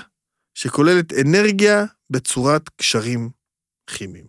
שכוללת 0.54 1.12
אנרגיה 1.12 1.84
בצורת 2.10 2.68
קשרים 2.68 3.30
כימיים. 3.86 4.26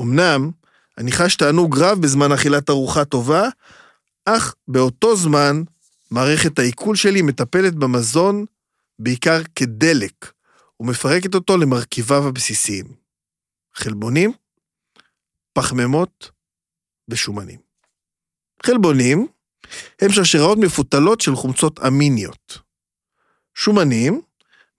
אמנם, 0.00 0.50
אני 0.98 1.12
חש 1.12 1.36
תענוג 1.36 1.78
רב 1.78 1.98
בזמן 1.98 2.32
אכילת 2.32 2.70
ארוחה 2.70 3.04
טובה, 3.04 3.48
אך 4.24 4.54
באותו 4.68 5.16
זמן, 5.16 5.62
מערכת 6.10 6.58
העיכול 6.58 6.96
שלי 6.96 7.22
מטפלת 7.22 7.74
במזון 7.74 8.44
בעיקר 8.98 9.42
כדלק, 9.54 10.32
ומפרקת 10.80 11.34
אותו 11.34 11.56
למרכיביו 11.56 12.28
הבסיסיים. 12.28 12.84
חלבונים, 13.74 14.32
פחמימות 15.52 16.30
ושומנים. 17.08 17.58
חלבונים 18.66 19.26
הם 20.00 20.10
שרשראות 20.10 20.58
מפותלות 20.58 21.20
של 21.20 21.36
חומצות 21.36 21.80
אמיניות. 21.86 22.58
שומנים 23.54 24.20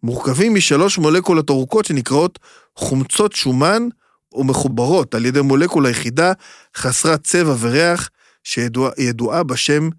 מורכבים 0.04 0.56
משלוש 0.56 0.98
מולקולות 0.98 1.50
ארוכות 1.50 1.86
שנקראות 1.86 2.40
חומצות 2.76 3.34
שומן 3.34 3.88
ומחוברות 4.34 5.16
על 5.16 5.26
ידי 5.26 5.42
מולקולה 5.42 5.90
יחידה 5.90 6.34
חסרת 6.78 7.24
צבע 7.24 7.56
וריח 7.60 8.10
שידועה 8.44 9.44
בשם 9.44 9.90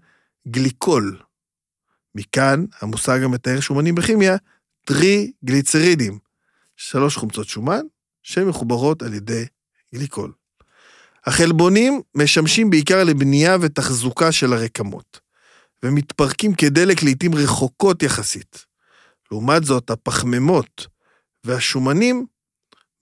גליקול. 0.47 1.19
מכאן 2.15 2.65
המושג 2.81 3.23
המתאר 3.23 3.59
שומנים 3.59 3.95
בכימיה, 3.95 4.37
טריגליצרידים, 4.85 6.19
שלוש 6.75 7.17
חומצות 7.17 7.47
שומן 7.47 7.81
שמחוברות 8.23 9.03
על 9.03 9.13
ידי 9.13 9.45
גליקול. 9.95 10.31
החלבונים 11.25 12.01
משמשים 12.15 12.69
בעיקר 12.69 13.03
לבנייה 13.03 13.57
ותחזוקה 13.61 14.31
של 14.31 14.53
הרקמות, 14.53 15.19
ומתפרקים 15.83 16.53
כדלק 16.53 17.03
לעתים 17.03 17.35
רחוקות 17.35 18.03
יחסית. 18.03 18.65
לעומת 19.31 19.63
זאת, 19.63 19.89
הפחמימות 19.89 20.87
והשומנים 21.43 22.25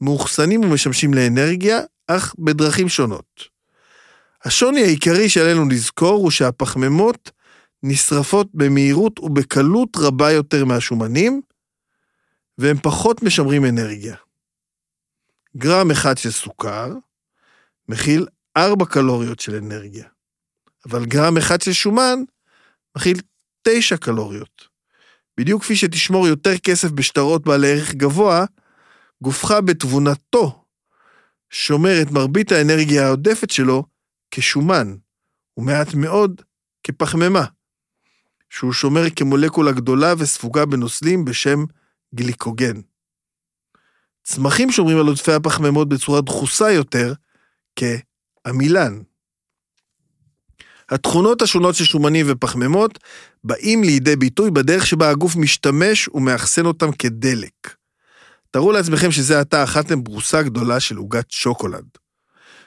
מאוחסנים 0.01 0.63
ומשמשים 0.63 1.13
לאנרגיה, 1.13 1.79
אך 2.07 2.35
בדרכים 2.39 2.89
שונות. 2.89 3.43
השוני 4.43 4.81
העיקרי 4.81 5.29
שעלינו 5.29 5.69
לזכור 5.69 6.21
הוא 6.21 6.31
שהפחמימות 6.31 7.31
נשרפות 7.83 8.47
במהירות 8.53 9.19
ובקלות 9.19 9.89
רבה 9.97 10.31
יותר 10.31 10.65
מהשומנים, 10.65 11.41
והם 12.57 12.77
פחות 12.81 13.23
משמרים 13.23 13.65
אנרגיה. 13.65 14.15
גרם 15.57 15.91
אחד 15.91 16.17
של 16.17 16.31
סוכר 16.31 16.93
מכיל 17.89 18.27
4 18.57 18.85
קלוריות 18.85 19.39
של 19.39 19.55
אנרגיה, 19.55 20.07
אבל 20.85 21.05
גרם 21.05 21.37
אחד 21.37 21.61
של 21.61 21.73
שומן 21.73 22.19
מכיל 22.97 23.21
9 23.61 23.97
קלוריות. 23.97 24.67
בדיוק 25.37 25.61
כפי 25.63 25.75
שתשמור 25.75 26.27
יותר 26.27 26.57
כסף 26.57 26.91
בשטרות 26.91 27.43
בעלי 27.43 27.71
ערך 27.71 27.93
גבוה, 27.93 28.45
גופך 29.23 29.51
בתבונתו 29.51 30.63
שומר 31.49 32.01
את 32.01 32.11
מרבית 32.11 32.51
האנרגיה 32.51 33.05
העודפת 33.05 33.49
שלו 33.49 33.83
כשומן, 34.31 34.95
ומעט 35.57 35.93
מאוד 35.93 36.41
כפחמימה, 36.83 37.45
שהוא 38.49 38.73
שומר 38.73 39.09
כמולקולה 39.15 39.71
גדולה 39.71 40.13
וספוגה 40.17 40.65
בנוזלים 40.65 41.25
בשם 41.25 41.63
גליקוגן. 42.15 42.81
צמחים 44.23 44.71
שומרים 44.71 44.97
על 44.97 45.07
עודפי 45.07 45.31
הפחמימות 45.31 45.89
בצורה 45.89 46.21
דחוסה 46.21 46.71
יותר, 46.71 47.13
כעמילן. 47.75 49.01
התכונות 50.89 51.41
השונות 51.41 51.75
של 51.75 51.83
שומנים 51.83 52.25
ופחמימות 52.29 52.99
באים 53.43 53.83
לידי 53.83 54.15
ביטוי 54.15 54.51
בדרך 54.51 54.87
שבה 54.87 55.09
הגוף 55.09 55.35
משתמש 55.35 56.07
ומאחסן 56.07 56.65
אותם 56.65 56.91
כדלק. 56.91 57.78
תארו 58.51 58.71
לעצמכם 58.71 59.11
שזה 59.11 59.39
עתה 59.39 59.63
אכלתם 59.63 60.03
ברוסה 60.03 60.41
גדולה 60.43 60.79
של 60.79 60.97
עוגת 60.97 61.31
שוקולד. 61.31 61.85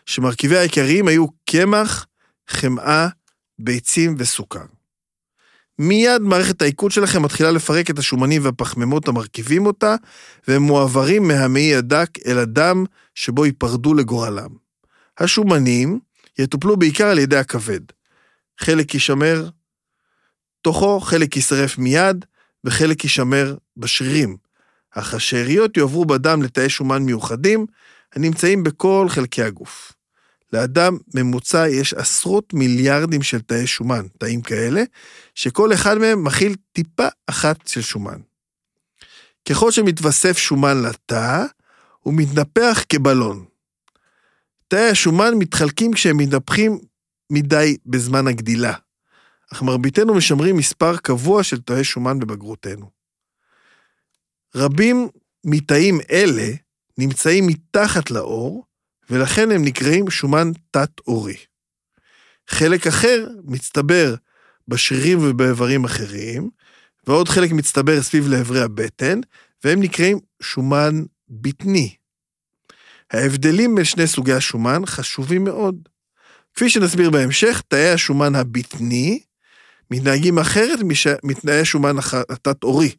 שמרכיבי 0.07 0.59
העיקריים 0.59 1.09
היו 1.09 1.27
קמח, 1.51 2.07
חמאה, 2.49 3.09
ביצים 3.59 4.15
וסוכר. 4.19 4.65
מיד 5.79 6.23
מערכת 6.23 6.63
העיכול 6.63 6.91
שלכם 6.91 7.23
מתחילה 7.23 7.51
לפרק 7.51 7.91
את 7.91 7.99
השומנים 7.99 8.45
והפחמימות 8.45 9.09
המרכיבים 9.09 9.67
אותה, 9.67 9.95
והם 10.49 10.63
מועברים 10.63 11.29
מהמעי 11.29 11.75
הדק 11.75 12.09
אל 12.27 12.39
הדם 12.39 12.85
שבו 13.15 13.47
ייפרדו 13.47 13.95
לגורלם. 13.95 14.51
השומנים 15.19 16.01
יטופלו 16.39 16.77
בעיקר 16.77 17.07
על 17.07 17.19
ידי 17.19 17.37
הכבד. 17.37 17.81
חלק 18.61 18.95
יישמר 18.95 19.49
תוכו, 20.63 21.01
חלק 21.01 21.37
יישרף 21.37 21.79
מיד, 21.79 22.25
וחלק 22.65 23.05
יישמר 23.05 23.57
בשרירים. 23.77 24.37
אך 24.93 25.15
השאריות 25.15 25.77
יועברו 25.77 26.05
בדם 26.05 26.43
לתאי 26.43 26.69
שומן 26.69 27.03
מיוחדים, 27.03 27.67
הנמצאים 28.15 28.63
בכל 28.63 29.07
חלקי 29.09 29.43
הגוף. 29.43 29.93
לאדם 30.53 30.99
ממוצע 31.15 31.69
יש 31.69 31.95
עשרות 31.95 32.55
מיליארדים 32.55 33.23
של 33.23 33.41
תאי 33.41 33.67
שומן, 33.67 34.07
תאים 34.19 34.43
כאלה, 34.43 34.83
שכל 35.35 35.73
אחד 35.73 35.99
מהם 35.99 36.25
מכיל 36.25 36.55
טיפה 36.73 37.07
אחת 37.27 37.67
של 37.67 37.81
שומן. 37.81 38.19
ככל 39.49 39.71
שמתווסף 39.71 40.39
שומן 40.39 40.83
לתא, 40.83 41.45
הוא 42.01 42.15
מתנפח 42.15 42.85
כבלון. 42.89 43.45
תאי 44.69 44.89
השומן 44.89 45.35
מתחלקים 45.35 45.93
כשהם 45.93 46.17
מתנפחים 46.17 46.79
מדי 47.31 47.77
בזמן 47.87 48.27
הגדילה, 48.27 48.73
אך 49.53 49.63
מרביתנו 49.63 50.15
משמרים 50.15 50.57
מספר 50.57 50.97
קבוע 50.97 51.43
של 51.43 51.61
תאי 51.61 51.85
שומן 51.85 52.19
בבגרותנו. 52.19 53.02
רבים 54.55 55.09
מתאים 55.45 56.01
אלה 56.11 56.49
נמצאים 56.99 57.47
מתחת 57.47 58.11
לאור, 58.11 58.65
ולכן 59.11 59.51
הם 59.51 59.65
נקראים 59.65 60.11
שומן 60.11 60.51
תת-עורי. 60.71 61.37
חלק 62.49 62.87
אחר 62.87 63.29
מצטבר 63.45 64.15
בשרירים 64.69 65.19
ובאיברים 65.23 65.85
אחרים, 65.85 66.51
ועוד 67.07 67.29
חלק 67.29 67.53
מצטבר 67.53 68.03
סביב 68.03 68.29
לאברי 68.29 68.63
הבטן, 68.63 69.21
והם 69.65 69.81
נקראים 69.81 70.19
שומן 70.43 71.03
בטני. 71.29 71.95
ההבדלים 73.11 73.75
בין 73.75 73.85
שני 73.85 74.07
סוגי 74.07 74.33
השומן 74.33 74.87
חשובים 74.87 75.45
מאוד. 75.45 75.89
כפי 76.55 76.71
שנסביר 76.71 77.11
בהמשך, 77.11 77.63
תאי 77.69 77.91
השומן 77.91 78.35
הבטני 78.35 79.21
מתנהגים 79.91 80.39
אחרת 80.39 80.79
מתנאי 81.25 81.61
השומן 81.61 81.97
התת-עורי. 82.29 82.93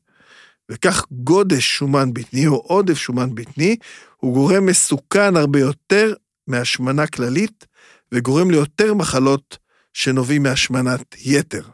וכך 0.72 1.05
גודש 1.12 1.77
שומן 1.77 2.13
בטני 2.13 2.48
או 2.48 2.55
עודף 2.55 2.98
שומן 2.98 3.36
בטני 3.36 3.75
הוא 4.17 4.34
גורם 4.34 4.65
מסוכן 4.65 5.36
הרבה 5.36 5.60
יותר 5.60 6.13
מהשמנה 6.48 7.08
כללית 7.08 7.65
וגורם 8.12 8.51
ליותר 8.51 8.93
מחלות 8.93 9.58
שנובעים 9.93 10.43
מהשמנת 10.43 11.15
יתר. 11.20 11.70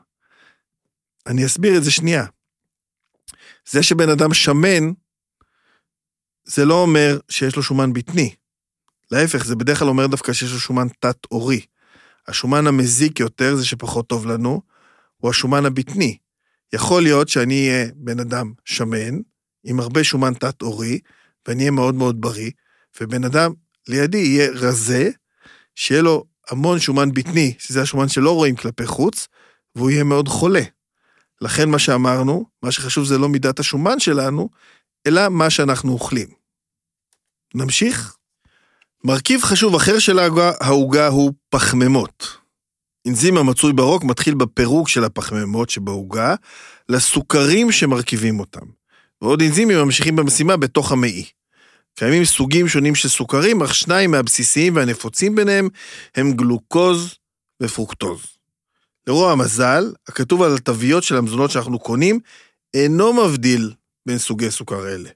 אני 1.27 1.45
אסביר 1.45 1.77
את 1.77 1.83
זה 1.83 1.91
שנייה. 1.91 2.25
זה 3.69 3.83
שבן 3.83 4.09
אדם 4.09 4.33
שמן, 4.33 4.91
זה 6.43 6.65
לא 6.65 6.81
אומר 6.81 7.19
שיש 7.29 7.55
לו 7.55 7.63
שומן 7.63 7.93
בטני. 7.93 8.35
להפך, 9.11 9.45
זה 9.45 9.55
בדרך 9.55 9.79
כלל 9.79 9.87
אומר 9.87 10.07
דווקא 10.07 10.33
שיש 10.33 10.51
לו 10.51 10.59
שומן 10.59 10.87
תת-עורי. 10.99 11.65
השומן 12.27 12.67
המזיק 12.67 13.19
יותר, 13.19 13.55
זה 13.55 13.65
שפחות 13.65 14.07
טוב 14.07 14.25
לנו, 14.25 14.61
הוא 15.17 15.29
השומן 15.29 15.65
הבטני. 15.65 16.17
יכול 16.73 17.03
להיות 17.03 17.29
שאני 17.29 17.69
אהיה 17.69 17.87
בן 17.95 18.19
אדם 18.19 18.53
שמן, 18.65 19.17
עם 19.63 19.79
הרבה 19.79 20.03
שומן 20.03 20.33
תת-עורי, 20.33 20.99
ואני 21.47 21.59
אהיה 21.59 21.71
מאוד 21.71 21.95
מאוד 21.95 22.21
בריא, 22.21 22.51
ובן 23.01 23.23
אדם 23.23 23.51
לידי 23.87 24.17
יהיה 24.17 24.49
רזה, 24.51 25.09
שיהיה 25.75 26.01
לו 26.01 26.25
המון 26.49 26.79
שומן 26.79 27.11
בטני, 27.11 27.53
שזה 27.59 27.81
השומן 27.81 28.07
שלא 28.07 28.35
רואים 28.35 28.55
כלפי 28.55 28.85
חוץ, 28.85 29.27
והוא 29.75 29.91
יהיה 29.91 30.03
מאוד 30.03 30.27
חולה. 30.27 30.63
לכן 31.41 31.69
מה 31.69 31.79
שאמרנו, 31.79 32.45
מה 32.63 32.71
שחשוב 32.71 33.05
זה 33.05 33.17
לא 33.17 33.29
מידת 33.29 33.59
השומן 33.59 33.99
שלנו, 33.99 34.49
אלא 35.07 35.29
מה 35.29 35.49
שאנחנו 35.49 35.91
אוכלים. 35.91 36.27
נמשיך? 37.55 38.15
מרכיב 39.03 39.41
חשוב 39.41 39.75
אחר 39.75 39.99
של 39.99 40.19
העוגה 40.59 41.07
הוא 41.07 41.33
פחמימות. 41.49 42.38
אנזים 43.07 43.37
המצוי 43.37 43.73
ברוק 43.73 44.03
מתחיל 44.03 44.33
בפירוק 44.33 44.89
של 44.89 45.03
הפחמימות 45.03 45.69
שבעוגה 45.69 46.35
לסוכרים 46.89 47.71
שמרכיבים 47.71 48.39
אותם, 48.39 48.65
ועוד 49.21 49.41
אנזימים 49.41 49.77
ממשיכים 49.77 50.15
במשימה 50.15 50.57
בתוך 50.57 50.91
המעי. 50.91 51.25
קיימים 51.95 52.25
סוגים 52.25 52.67
שונים 52.67 52.95
של 52.95 53.09
סוכרים, 53.09 53.63
אך 53.63 53.75
שניים 53.75 54.11
מהבסיסיים 54.11 54.75
והנפוצים 54.75 55.35
ביניהם 55.35 55.69
הם 56.15 56.33
גלוקוז 56.33 57.15
ופרוקטוז. 57.63 58.25
לרוע 59.07 59.31
המזל, 59.31 59.93
הכתוב 60.07 60.41
על 60.41 60.55
התוויות 60.55 61.03
של 61.03 61.17
המזונות 61.17 61.51
שאנחנו 61.51 61.79
קונים 61.79 62.19
אינו 62.73 63.13
מבדיל 63.13 63.73
בין 64.05 64.17
סוגי 64.17 64.51
סוכר 64.51 64.87
אלה. 64.87 65.09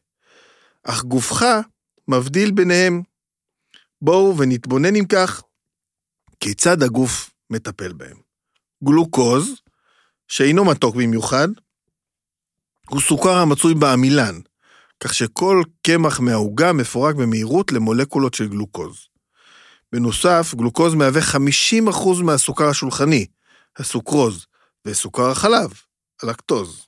אך 0.84 1.04
גופך 1.04 1.46
מבדיל 2.08 2.52
ביניהם. 2.52 3.02
בואו 4.02 4.38
ונתבונן 4.38 4.96
אם 4.96 5.06
כך, 5.10 5.42
כיצד 6.40 6.84
הגוף 6.84 7.33
מטפל 7.50 7.94
בהם. 7.94 8.18
גלוקוז, 8.84 9.54
שאינו 10.28 10.66
מתוק 10.66 10.96
במיוחד, 10.96 11.48
הוא 12.90 13.02
סוכר 13.02 13.38
המצוי 13.38 13.74
בעמילן, 13.74 14.40
כך 15.00 15.14
שכל 15.14 15.64
קמח 15.82 16.20
מהעוגה 16.20 16.74
מפורק 16.74 17.16
במהירות 17.16 17.72
למולקולות 17.72 18.34
של 18.34 18.48
גלוקוז. 18.48 19.08
בנוסף, 19.92 20.54
גלוקוז 20.56 20.94
מהווה 20.94 21.22
50% 21.22 22.24
מהסוכר 22.24 22.70
השולחני, 22.70 23.26
הסוכרוז, 23.78 24.46
וסוכר 24.86 25.32
החלב, 25.32 25.74
הלקטוז. 26.24 26.88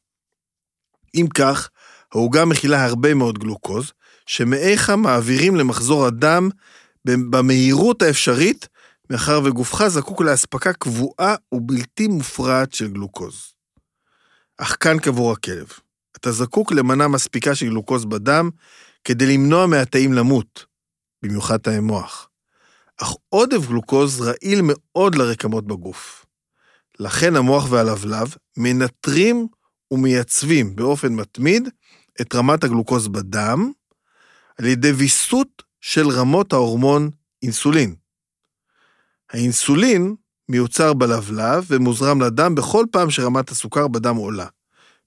אם 1.16 1.28
כך, 1.34 1.70
העוגה 2.14 2.46
מכילה 2.46 2.86
הרבה 2.86 3.14
מאוד 3.14 3.40
גלוקוז, 3.40 3.92
שמאיך 4.26 4.90
מעבירים 4.90 5.56
למחזור 5.56 6.06
הדם 6.06 6.50
במהירות 7.06 8.02
האפשרית 8.02 8.68
מאחר 9.10 9.42
וגופך 9.46 9.88
זקוק 9.88 10.22
לאספקה 10.22 10.74
קבועה 10.74 11.36
ובלתי 11.52 12.08
מופרעת 12.08 12.74
של 12.74 12.88
גלוקוז. 12.88 13.54
אך 14.58 14.78
כאן 14.80 15.00
קבור 15.00 15.32
הכלב. 15.32 15.68
אתה 16.18 16.32
זקוק 16.32 16.72
למנה 16.72 17.08
מספיקה 17.08 17.56
של 17.56 17.66
גלוקוז 17.66 18.06
בדם 18.06 18.50
כדי 19.04 19.26
למנוע 19.26 19.66
מהתאים 19.66 20.14
למות, 20.14 20.66
במיוחד 21.24 21.58
תאי 21.58 21.80
מוח. 21.80 22.30
אך 23.02 23.14
עודף 23.30 23.68
גלוקוז 23.68 24.22
רעיל 24.22 24.60
מאוד 24.64 25.16
לרקמות 25.16 25.68
בגוף. 25.68 26.26
לכן 27.00 27.36
המוח 27.36 27.72
והלבלב 27.72 28.36
מנטרים 28.58 29.48
ומייצבים 29.92 30.76
באופן 30.76 31.14
מתמיד 31.14 31.70
את 32.22 32.36
רמת 32.36 32.64
הגלוקוז 32.64 33.08
בדם 33.08 33.72
על 34.58 34.66
ידי 34.66 34.92
ויסות 34.92 35.64
של 35.82 36.10
רמות 36.10 36.54
ההורמון 36.54 37.10
אינסולין. 37.44 37.96
האינסולין 39.36 40.16
מיוצר 40.50 40.94
בלבלב 40.94 41.66
ומוזרם 41.68 42.22
לדם 42.22 42.56
בכל 42.56 42.86
פעם 42.92 43.10
שרמת 43.10 43.50
הסוכר 43.50 43.88
בדם 43.88 44.16
עולה, 44.16 44.48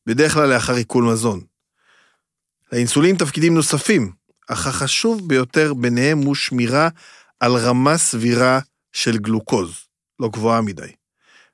בדרך 0.07 0.35
כלל 0.35 0.55
לאחר 0.55 0.75
עיכול 0.75 1.05
מזון. 1.05 1.41
לאינסולין 2.73 3.17
תפקידים 3.17 3.55
נוספים, 3.55 4.13
אך 4.49 4.67
החשוב 4.67 5.29
ביותר 5.29 5.75
ביניהם 5.75 6.19
הוא 6.19 6.35
שמירה 6.35 6.89
על 7.41 7.57
רמה 7.57 7.99
סבירה 7.99 8.61
של 8.93 9.19
גלוקוז, 9.19 9.75
לא 10.21 10.29
גבוהה 10.29 10.61
מדי, 10.61 10.93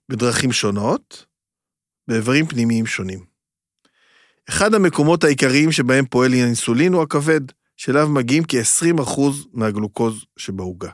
בדרכים 0.08 0.52
שונות, 0.52 1.26
באיברים 2.08 2.46
פנימיים 2.46 2.86
שונים. 2.86 3.24
אחד 4.48 4.74
המקומות 4.74 5.24
העיקריים 5.24 5.72
שבהם 5.72 6.06
פועל 6.06 6.32
האינסולין 6.32 6.92
הוא 6.92 7.02
הכבד, 7.02 7.40
שאליו 7.76 8.08
מגיעים 8.08 8.42
כ-20% 8.48 9.20
מהגלוקוז 9.52 10.24
שבעוגה. 10.36 10.90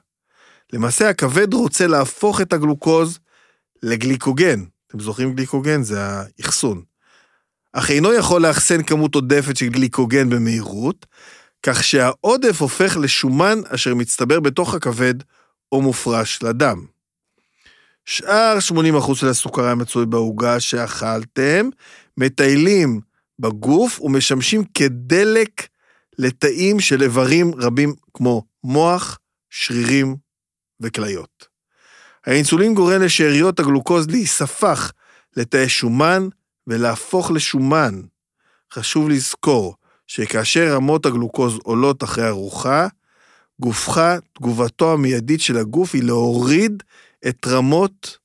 למעשה 0.72 1.08
הכבד 1.08 1.54
רוצה 1.54 1.86
להפוך 1.86 2.40
את 2.40 2.52
הגלוקוז 2.52 3.18
לגליקוגן. 3.82 4.64
אתם 4.86 5.00
זוכרים 5.00 5.34
גליקוגן? 5.34 5.82
זה 5.82 5.98
האחסון. 6.02 6.82
אך 7.72 7.90
אינו 7.90 8.12
יכול 8.12 8.42
לאחסן 8.42 8.82
כמות 8.82 9.14
עודפת 9.14 9.56
של 9.56 9.68
גליקוגן 9.68 10.30
במהירות, 10.30 11.06
כך 11.62 11.84
שהעודף 11.84 12.60
הופך 12.60 12.96
לשומן 12.96 13.58
אשר 13.68 13.94
מצטבר 13.94 14.40
בתוך 14.40 14.74
הכבד 14.74 15.14
או 15.72 15.82
מופרש 15.82 16.42
לדם. 16.42 16.84
שאר 18.04 18.58
80% 18.98 19.14
של 19.14 19.28
הסוכר 19.28 19.64
המצוי 19.64 20.06
בעוגה 20.06 20.60
שאכלתם 20.60 21.68
מטיילים 22.16 23.00
בגוף 23.38 24.00
ומשמשים 24.00 24.64
כדלק 24.74 25.66
לתאים 26.18 26.80
של 26.80 27.02
איברים 27.02 27.54
רבים 27.54 27.94
כמו 28.14 28.42
מוח, 28.64 29.18
שרירים 29.50 30.16
וכליות. 30.80 31.46
האינסולין 32.26 32.74
גורם 32.74 33.02
לשאריות 33.02 33.60
הגלוקוז 33.60 34.06
להיספח 34.08 34.92
לתאי 35.36 35.68
שומן 35.68 36.28
ולהפוך 36.66 37.30
לשומן. 37.30 38.00
חשוב 38.72 39.08
לזכור 39.08 39.74
שכאשר 40.06 40.74
רמות 40.74 41.06
הגלוקוז 41.06 41.58
עולות 41.62 42.04
אחרי 42.04 42.28
ארוחה, 42.28 42.86
גופך, 43.60 44.00
תגובתו 44.32 44.92
המיידית 44.92 45.40
של 45.40 45.56
הגוף 45.56 45.94
היא 45.94 46.02
להוריד 46.02 46.82
את 47.28 47.46
רמות 47.46 48.18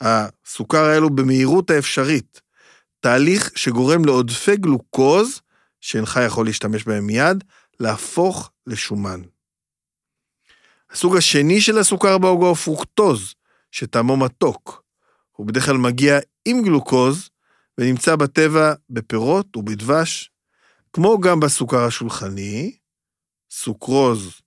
הסוכר 0.00 0.84
האלו 0.84 1.10
במהירות 1.10 1.70
האפשרית. 1.70 2.40
תהליך 3.00 3.50
שגורם 3.54 4.04
לעודפי 4.04 4.56
גלוקוז, 4.56 5.40
שאינך 5.80 6.20
יכול 6.26 6.46
להשתמש 6.46 6.84
בהם 6.84 7.06
מיד, 7.06 7.44
להפוך 7.80 8.50
לשומן. 8.66 9.20
הסוג 10.92 11.16
השני 11.16 11.60
של 11.60 11.78
הסוכר 11.78 12.18
בעוגה 12.18 12.46
הוא 12.46 12.56
פרוקטוז, 12.56 13.34
שטעמו 13.70 14.16
מתוק. 14.16 14.82
הוא 15.32 15.46
בדרך 15.46 15.66
כלל 15.66 15.76
מגיע 15.76 16.18
עם 16.44 16.62
גלוקוז, 16.62 17.30
ונמצא 17.78 18.16
בטבע 18.16 18.72
בפירות 18.90 19.56
ובדבש, 19.56 20.30
כמו 20.92 21.20
גם 21.20 21.40
בסוכר 21.40 21.84
השולחני, 21.84 22.76
סוכרוז, 23.50 24.40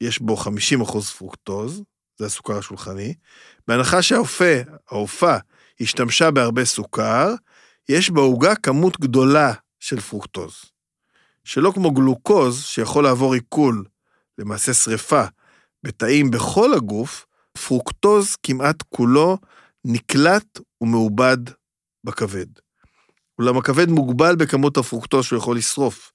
יש 0.00 0.18
בו 0.18 0.36
50% 0.36 1.00
פרוקטוז, 1.18 1.82
זה 2.18 2.26
הסוכר 2.26 2.58
השולחני, 2.58 3.14
בהנחה 3.68 4.02
שהאופה, 4.02 4.54
האופה, 4.88 5.36
השתמשה 5.80 6.30
בהרבה 6.30 6.64
סוכר, 6.64 7.34
יש 7.88 8.10
בעוגה 8.10 8.54
כמות 8.54 9.00
גדולה 9.00 9.52
של 9.80 10.00
פרוקטוז. 10.00 10.54
שלא 11.44 11.72
כמו 11.74 11.90
גלוקוז, 11.90 12.64
שיכול 12.64 13.04
לעבור 13.04 13.34
עיכול, 13.34 13.84
למעשה 14.38 14.74
שריפה, 14.74 15.24
בתאים 15.84 16.30
בכל 16.30 16.74
הגוף, 16.74 17.26
פרוקטוז 17.66 18.36
כמעט 18.42 18.82
כולו 18.88 19.38
נקלט 19.84 20.60
ומעובד 20.80 21.38
בכבד. 22.04 22.46
אולם 23.38 23.58
הכבד 23.58 23.88
מוגבל 23.88 24.36
בכמות 24.36 24.76
הפרוקטוז 24.76 25.24
שהוא 25.24 25.38
יכול 25.38 25.56
לשרוף, 25.56 26.12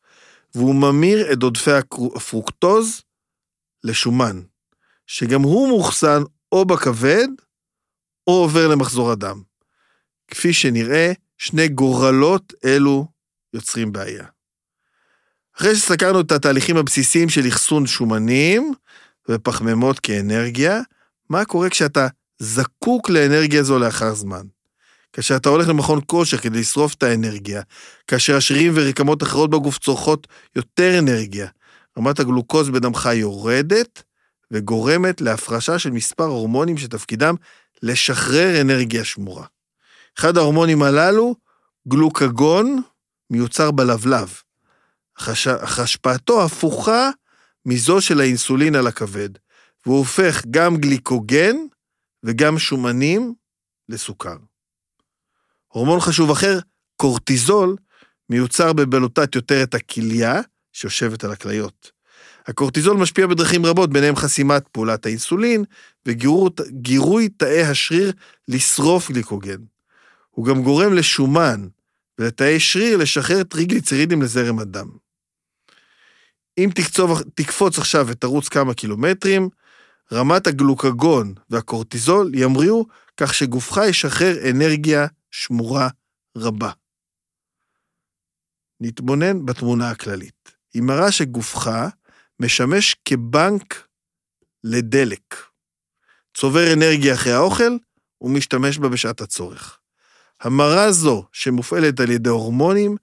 והוא 0.56 0.76
ממיר 0.76 1.34
את 1.34 1.44
עודפי 1.44 1.72
הפרוקטוז 2.16 3.02
לשומן, 3.84 4.42
שגם 5.08 5.42
הוא 5.42 5.68
מוחסן 5.68 6.22
או 6.52 6.66
בכבד 6.66 7.28
או 8.28 8.34
עובר 8.34 8.68
למחזור 8.68 9.12
הדם. 9.12 9.42
כפי 10.28 10.54
שנראה, 10.54 11.12
שני 11.38 11.68
גורלות 11.68 12.54
אלו 12.66 13.06
יוצרים 13.54 13.92
בעיה. 13.92 14.26
אחרי 15.58 15.76
שסקרנו 15.76 16.22
את 16.22 16.32
התהליכים 16.32 16.78
הבסיסיים 16.78 17.30
של 17.30 17.48
אחסון 17.48 17.88
שומנים 17.88 18.74
ופחמימות 19.30 20.00
כאנרגיה, 20.00 20.82
מה 21.30 21.46
קורה 21.46 21.70
כשאתה 21.70 22.08
זקוק 22.40 23.10
לאנרגיה 23.10 23.64
זו 23.64 23.80
לאחר 23.80 24.14
זמן? 24.14 24.42
כאשר 25.14 25.36
אתה 25.36 25.50
הולך 25.50 25.68
למכון 25.68 26.00
כושר 26.06 26.38
כדי 26.38 26.60
לשרוף 26.60 26.94
את 26.94 27.04
האנרגיה, 27.04 27.62
כאשר 28.08 28.36
השרירים 28.36 28.72
ורקמות 28.76 29.24
אחרות 29.24 29.50
בגוף 29.50 29.78
צורכות 29.80 30.28
יותר 30.56 31.00
אנרגיה, 31.00 31.48
רמת 31.98 32.20
הגלוקוז 32.20 32.70
בדמך 32.70 33.10
יורדת 33.14 34.04
וגורמת 34.52 35.22
להפרשה 35.22 35.80
של 35.80 35.92
מספר 35.92 36.24
הורמונים 36.24 36.78
שתפקידם 36.78 37.36
לשחרר 37.84 38.62
אנרגיה 38.62 39.04
שמורה. 39.04 39.46
אחד 40.20 40.38
ההורמונים 40.38 40.84
הללו, 40.84 41.36
גלוקגון, 41.88 42.82
מיוצר 43.30 43.72
בלבלב, 43.72 44.42
אך 45.18 45.80
השפעתו 45.80 46.44
הפוכה 46.44 47.10
מזו 47.66 48.02
של 48.02 48.20
האינסולין 48.20 48.76
על 48.76 48.88
הכבד, 48.88 49.30
והוא 49.86 49.98
הופך 49.98 50.46
גם 50.52 50.78
גליקוגן 50.78 51.56
וגם 52.24 52.60
שומנים 52.60 53.34
לסוכר. 53.90 54.38
הורמון 55.68 56.00
חשוב 56.00 56.32
אחר, 56.32 56.60
קורטיזול, 56.96 57.76
מיוצר 58.30 58.74
בבלוטת 58.74 59.36
יותרת 59.36 59.74
הכליה, 59.74 60.42
שיושבת 60.74 61.24
על 61.24 61.32
הכליות. 61.32 61.92
הקורטיזול 62.48 62.98
משפיע 62.98 63.28
בדרכים 63.28 63.66
רבות, 63.66 63.90
ביניהם 63.90 64.16
חסימת 64.16 64.68
פעולת 64.68 65.06
האינסולין 65.06 65.64
וגירוי 66.06 67.30
תאי 67.30 67.62
השריר 67.62 68.12
לשרוף 68.48 69.12
גליקוגן. 69.12 69.58
הוא 70.30 70.46
גם 70.46 70.64
גורם 70.64 70.94
לשומן 70.94 71.68
ולתאי 72.20 72.60
שריר 72.60 72.98
לשחרר 72.98 73.44
טריגליצרידים 73.44 74.22
לזרם 74.22 74.60
הדם. 74.60 74.90
אם 76.64 76.70
תקצוב, 76.76 77.22
תקפוץ 77.36 77.78
עכשיו 77.78 78.08
ותרוץ 78.08 78.50
כמה 78.50 78.74
קילומטרים, 78.74 79.50
רמת 80.12 80.48
הגלוקגון 80.48 81.34
והקורטיזול 81.50 82.32
ימריאו 82.36 82.86
כך 83.18 83.34
שגופך 83.34 83.78
ישחרר 83.90 84.50
אנרגיה 84.50 85.08
שמורה 85.32 85.90
רבה. 86.38 86.72
נתבונן 88.82 89.46
בתמונה 89.46 89.90
הכללית. 89.90 90.52
היא 90.74 90.84
מראה 90.84 91.12
שגופך 91.12 91.70
משמש 92.40 92.96
כבנק 93.06 93.88
לדלק. 94.64 95.36
צובר 96.38 96.74
אנרגיה 96.74 97.14
אחרי 97.14 97.34
האוכל 97.34 97.78
ומשתמש 98.22 98.78
בה 98.78 98.90
בשעת 98.90 99.22
הצורך. 99.22 99.80
המרה 100.42 100.92
זו, 100.92 101.26
שמופעלת 101.32 102.00
על 102.00 102.12
ידי 102.12 102.30
הורמונים, 102.30 102.98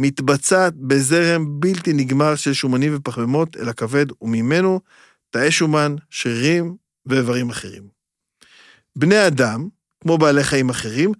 מתבצעת 0.00 0.74
בזרם 0.76 1.60
בלתי 1.60 1.92
נגמר 1.92 2.36
של 2.36 2.52
שומנים 2.52 2.96
ופחמימות 2.96 3.56
אל 3.56 3.68
הכבד, 3.68 4.06
וממנו 4.22 4.80
תאי 5.30 5.52
שומן, 5.52 5.96
שרירים 6.10 6.76
ואיברים 7.06 7.50
אחרים. 7.50 7.88
בני 8.96 9.26
אדם, 9.26 9.68
כמו 10.00 10.18
בעלי 10.18 10.44
חיים 10.44 10.70
אחרים, 10.70 11.12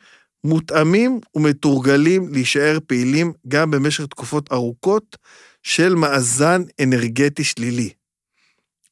מותאמים 0.45 1.21
ומתורגלים 1.35 2.33
להישאר 2.33 2.79
פעילים 2.87 3.33
גם 3.49 3.71
במשך 3.71 4.07
תקופות 4.07 4.53
ארוכות 4.53 5.17
של 5.63 5.95
מאזן 5.95 6.63
אנרגטי 6.83 7.45
שלילי. 7.45 7.91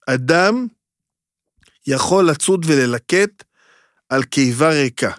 אדם 0.07 0.67
יכול 1.87 2.31
לצוד 2.31 2.65
וללקט 2.69 3.45
על 4.09 4.23
קיבה 4.23 4.71
ריקה, 4.71 5.11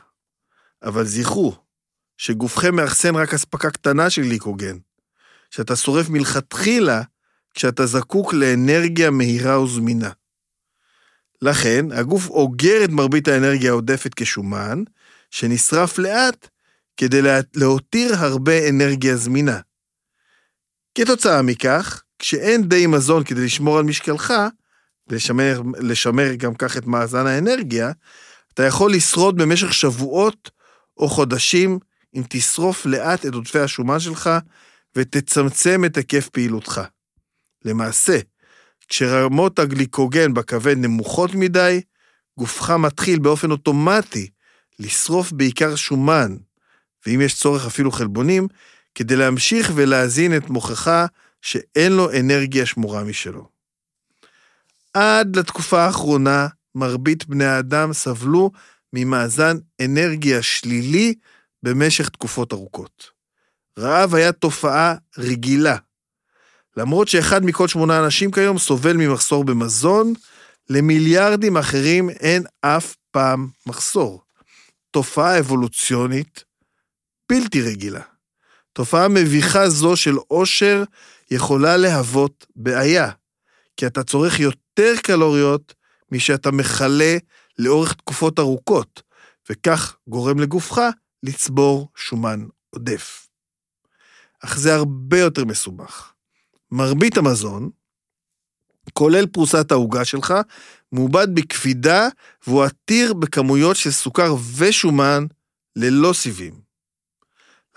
אבל 0.84 1.06
זכרו 1.06 1.69
שגופכם 2.20 2.76
מאחסן 2.76 3.16
רק 3.16 3.34
אספקה 3.34 3.72
קטנה 3.72 4.10
של 4.10 4.22
גליקוגן, 4.22 4.78
שאתה 5.50 5.76
שורף 5.76 6.10
מלכתחילה 6.10 7.02
כשאתה 7.54 7.86
זקוק 7.86 8.34
לאנרגיה 8.34 9.10
מהירה 9.10 9.62
וזמינה. 9.62 10.10
לכן, 11.42 11.86
הגוף 11.92 12.30
אוגר 12.30 12.84
את 12.84 12.90
מרבית 12.90 13.28
האנרגיה 13.28 13.72
העודפת 13.72 14.12
כשומן, 14.16 14.84
שנשרף 15.32 15.98
לאט 15.98 16.48
כדי 16.98 17.22
להותיר 17.56 18.16
הרבה 18.16 18.70
אנרגיה 18.70 19.16
זמינה. 19.16 19.60
כתוצאה 20.96 21.42
מכך, 21.42 22.04
כשאין 22.20 22.70
די 22.70 22.88
מזון 22.88 23.24
כדי 23.24 23.46
לשמור 23.46 23.78
על 23.78 23.84
משקלך, 23.84 24.34
ולשמר 25.08 25.62
לשמר 25.80 26.34
גם 26.34 26.56
כך 26.56 26.78
את 26.78 26.86
מאזן 26.86 27.28
האנרגיה, 27.28 27.92
אתה 28.54 28.64
יכול 28.64 28.94
לשרוד 28.94 29.38
במשך 29.38 29.74
שבועות 29.74 30.52
או 30.98 31.10
חודשים 31.10 31.80
אם 32.16 32.24
תשרוף 32.30 32.86
לאט 32.86 33.26
את 33.26 33.34
עודפי 33.34 33.60
השומן 33.60 34.00
שלך 34.00 34.30
ותצמצם 34.96 35.86
את 35.86 35.98
היקף 35.98 36.30
פעילותך. 36.30 36.82
למעשה, 37.66 38.20
כשרמות 38.88 39.60
הגליקוגן 39.60 40.34
בכבד 40.34 40.78
נמוכות 40.78 41.36
מדי, 41.36 41.82
גופך 42.38 42.70
מתחיל 42.70 43.20
באופן 43.20 43.52
אוטומטי 43.52 44.30
לשרוף 44.80 45.32
בעיקר 45.32 45.76
שומן, 45.76 46.36
ואם 47.06 47.22
יש 47.22 47.36
צורך 47.40 47.66
אפילו 47.66 47.92
חלבונים, 47.92 48.48
כדי 48.96 49.16
להמשיך 49.16 49.72
ולהזין 49.76 50.38
את 50.38 50.50
מוכחה 50.50 51.06
שאין 51.42 51.92
לו 51.92 52.12
אנרגיה 52.20 52.66
שמורה 52.66 53.04
משלו. 53.04 53.50
עד 54.94 55.36
לתקופה 55.36 55.82
האחרונה, 55.82 56.48
מרבית 56.76 57.26
בני 57.26 57.46
האדם 57.46 57.94
סבלו 57.94 58.52
ממאזן 58.94 59.58
אנרגיה 59.86 60.42
שלילי 60.42 61.14
במשך 61.64 62.10
תקופות 62.10 62.54
ארוכות. 62.54 63.10
רעב 63.80 64.16
היה 64.16 64.32
תופעה 64.32 64.96
רגילה. 65.18 65.78
למרות 66.78 67.08
שאחד 67.08 67.46
מכל 67.46 67.68
שמונה 67.68 68.00
אנשים 68.00 68.32
כיום 68.32 68.58
סובל 68.58 68.98
ממחסור 68.98 69.44
במזון, 69.44 70.14
למיליארדים 70.70 71.58
אחרים 71.58 72.10
אין 72.10 72.44
אף 72.62 72.96
פעם 73.12 73.50
מחסור. 73.66 74.22
תופעה 74.92 75.40
אבולוציונית 75.40 76.44
בלתי 77.30 77.62
רגילה. 77.62 78.02
תופעה 78.74 79.08
מביכה 79.08 79.70
זו 79.70 79.96
של 79.96 80.16
עושר 80.28 80.84
יכולה 81.32 81.78
להוות 81.78 82.46
בעיה, 82.56 83.12
כי 83.78 83.88
אתה 83.88 84.04
צורך 84.04 84.40
יותר 84.40 84.94
קלוריות 85.04 85.74
משאתה 86.12 86.52
מכלה 86.52 87.18
לאורך 87.60 87.94
תקופות 87.94 88.40
ארוכות, 88.40 89.02
וכך 89.50 89.96
גורם 90.08 90.40
לגופך 90.40 90.82
לצבור 91.24 91.90
שומן 91.96 92.46
עודף. 92.70 93.28
אך 94.44 94.58
זה 94.60 94.76
הרבה 94.76 95.20
יותר 95.20 95.46
מסובך. 95.46 96.14
מרבית 96.72 97.18
המזון, 97.18 97.70
כולל 98.94 99.26
פרוסת 99.26 99.72
העוגה 99.72 100.06
שלך, 100.06 100.34
מעובד 100.92 101.36
בקפידה 101.36 102.08
והוא 102.48 102.64
עתיר 102.64 103.14
בכמויות 103.14 103.76
של 103.76 103.92
סוכר 103.92 104.36
ושומן 104.56 105.26
ללא 105.76 106.14
סיבים. 106.14 106.54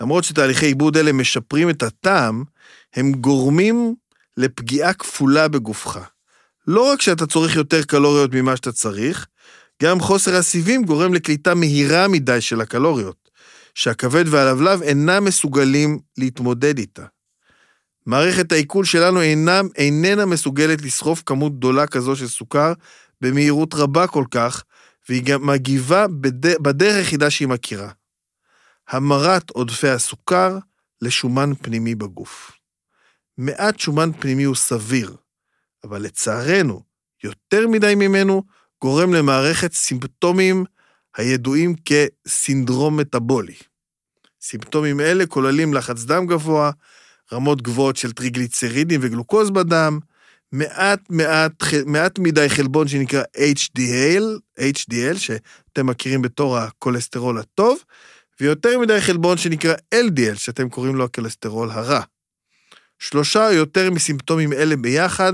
למרות 0.01 0.23
שתהליכי 0.23 0.65
עיבוד 0.65 0.97
אלה 0.97 1.11
משפרים 1.11 1.69
את 1.69 1.83
הטעם, 1.83 2.43
הם 2.93 3.11
גורמים 3.11 3.95
לפגיעה 4.37 4.93
כפולה 4.93 5.47
בגופך. 5.47 5.99
לא 6.67 6.91
רק 6.91 7.01
שאתה 7.01 7.25
צורך 7.25 7.55
יותר 7.55 7.83
קלוריות 7.83 8.33
ממה 8.33 8.55
שאתה 8.55 8.71
צריך, 8.71 9.27
גם 9.83 9.99
חוסר 9.99 10.35
הסיבים 10.35 10.85
גורם 10.85 11.13
לקליטה 11.13 11.55
מהירה 11.55 12.07
מדי 12.07 12.41
של 12.41 12.61
הקלוריות, 12.61 13.22
שהכבד 13.75 14.23
והלבלב 14.27 14.81
אינם 14.81 15.25
מסוגלים 15.25 15.99
להתמודד 16.17 16.77
איתה. 16.77 17.05
מערכת 18.05 18.51
העיכול 18.51 18.85
שלנו 18.85 19.21
אינם, 19.21 19.67
איננה 19.75 20.25
מסוגלת 20.25 20.81
לסחוף 20.81 21.23
כמות 21.25 21.57
גדולה 21.57 21.87
כזו 21.87 22.15
של 22.15 22.27
סוכר 22.27 22.73
במהירות 23.21 23.73
רבה 23.73 24.07
כל 24.07 24.25
כך, 24.31 24.63
והיא 25.09 25.23
גם 25.23 25.47
מגיבה 25.47 26.07
בד... 26.07 26.61
בדרך 26.61 26.95
היחידה 26.95 27.29
שהיא 27.29 27.47
מכירה. 27.47 27.89
המרת 28.89 29.49
עודפי 29.49 29.89
הסוכר 29.89 30.57
לשומן 31.01 31.51
פנימי 31.61 31.95
בגוף. 31.95 32.51
מעט 33.37 33.79
שומן 33.79 34.09
פנימי 34.19 34.43
הוא 34.43 34.55
סביר, 34.55 35.15
אבל 35.83 36.01
לצערנו, 36.01 36.81
יותר 37.23 37.67
מדי 37.67 37.95
ממנו 37.95 38.43
גורם 38.81 39.13
למערכת 39.13 39.73
סימפטומים 39.73 40.65
הידועים 41.17 41.75
כסינדרום 41.85 42.97
מטאבולי. 42.97 43.55
סימפטומים 44.41 44.99
אלה 44.99 45.25
כוללים 45.25 45.73
לחץ 45.73 46.03
דם 46.03 46.25
גבוה, 46.27 46.71
רמות 47.33 47.61
גבוהות 47.61 47.97
של 47.97 48.11
טריגליצרידים 48.11 48.99
וגלוקוז 49.03 49.49
בדם, 49.49 49.99
מעט 50.51 50.99
מעט, 51.09 51.63
מעט 51.85 52.19
מדי 52.19 52.49
חלבון 52.49 52.87
שנקרא 52.87 53.23
HDL, 53.37 54.23
HDL, 54.59 55.17
שאתם 55.17 55.87
מכירים 55.87 56.21
בתור 56.21 56.57
הכולסטרול 56.57 57.37
הטוב, 57.37 57.83
ויותר 58.41 58.79
מדי 58.79 59.01
חלבון 59.01 59.37
שנקרא 59.37 59.73
LDL, 59.95 60.35
שאתם 60.35 60.69
קוראים 60.69 60.95
לו 60.95 61.05
הכולסטרול 61.05 61.71
הרע. 61.71 62.01
שלושה 62.99 63.47
או 63.47 63.53
יותר 63.53 63.91
מסימפטומים 63.91 64.53
אלה 64.53 64.75
ביחד 64.75 65.33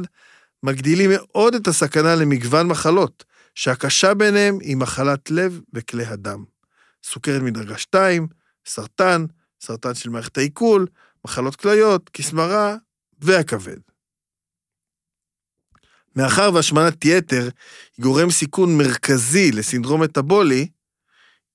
מגדילים 0.63 1.11
מאוד 1.13 1.55
את 1.55 1.67
הסכנה 1.67 2.15
למגוון 2.15 2.67
מחלות, 2.67 3.23
שהקשה 3.59 4.13
ביניהם 4.13 4.59
היא 4.59 4.77
מחלת 4.77 5.31
לב 5.31 5.61
וכלי 5.73 6.05
הדם. 6.05 6.45
סוכרת 7.03 7.41
מדרגה 7.41 7.77
2, 7.77 8.27
סרטן, 8.65 9.25
סרטן 9.61 9.95
של 9.95 10.09
מערכת 10.09 10.37
העיכול, 10.37 10.87
מחלות 11.25 11.55
כליות, 11.55 12.09
כסמרה 12.09 12.75
והכבד. 13.19 13.77
מאחר 16.15 16.49
והשמנת 16.53 17.05
יתר 17.05 17.49
היא 17.97 18.03
גורם 18.03 18.29
סיכון 18.29 18.77
מרכזי 18.77 19.51
לסינדרום 19.51 20.03
מטאבולי, 20.03 20.69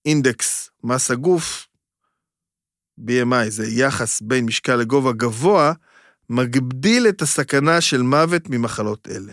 אינדקס 0.04 0.70
מס 0.82 1.10
הגוף, 1.10 1.66
BMI 3.00 3.48
זה 3.48 3.66
יחס 3.66 4.20
בין 4.20 4.46
משקל 4.46 4.76
לגובה 4.76 5.12
גבוה, 5.12 5.72
מגדיל 6.30 7.08
את 7.08 7.22
הסכנה 7.22 7.80
של 7.80 8.02
מוות 8.02 8.42
ממחלות 8.50 9.08
אלה. 9.08 9.32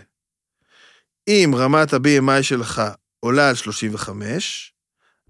אם 1.28 1.50
רמת 1.56 1.92
ה-BMI 1.92 2.42
שלך 2.42 2.82
עולה 3.20 3.48
על 3.48 3.54
35, 3.54 4.72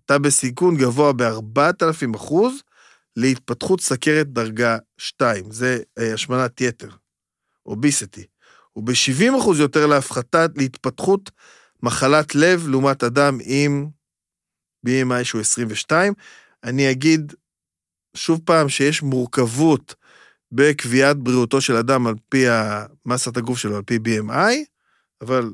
אתה 0.04 0.18
בסיכון 0.18 0.76
גבוה 0.76 1.12
ב-4,000 1.12 2.16
אחוז 2.16 2.62
להתפתחות 3.16 3.80
סכרת 3.80 4.26
דרגה 4.32 4.78
2, 4.98 5.50
זה 5.50 5.78
אה, 5.98 6.14
השמנת 6.14 6.60
יתר, 6.60 6.90
אוביסטי, 7.66 8.26
וב-70 8.76 9.38
אחוז 9.40 9.60
יותר 9.60 9.86
להפחתת, 9.86 10.50
להתפתחות 10.56 11.30
מחלת 11.82 12.34
לב 12.34 12.68
לעומת 12.68 13.04
אדם 13.04 13.38
עם 13.44 13.88
BMI 14.86 15.24
שהוא 15.24 15.40
22. 15.40 16.12
אני 16.64 16.90
אגיד 16.90 17.32
שוב 18.16 18.40
פעם 18.44 18.68
שיש 18.68 19.02
מורכבות 19.02 19.94
בקביעת 20.52 21.16
בריאותו 21.16 21.60
של 21.60 21.76
אדם 21.76 22.06
על 22.06 22.14
פי 22.28 22.44
מסת 23.06 23.36
הגוף 23.36 23.58
שלו, 23.58 23.76
על 23.76 23.82
פי 23.82 23.96
BMI, 23.96 24.54
אבל 25.20 25.52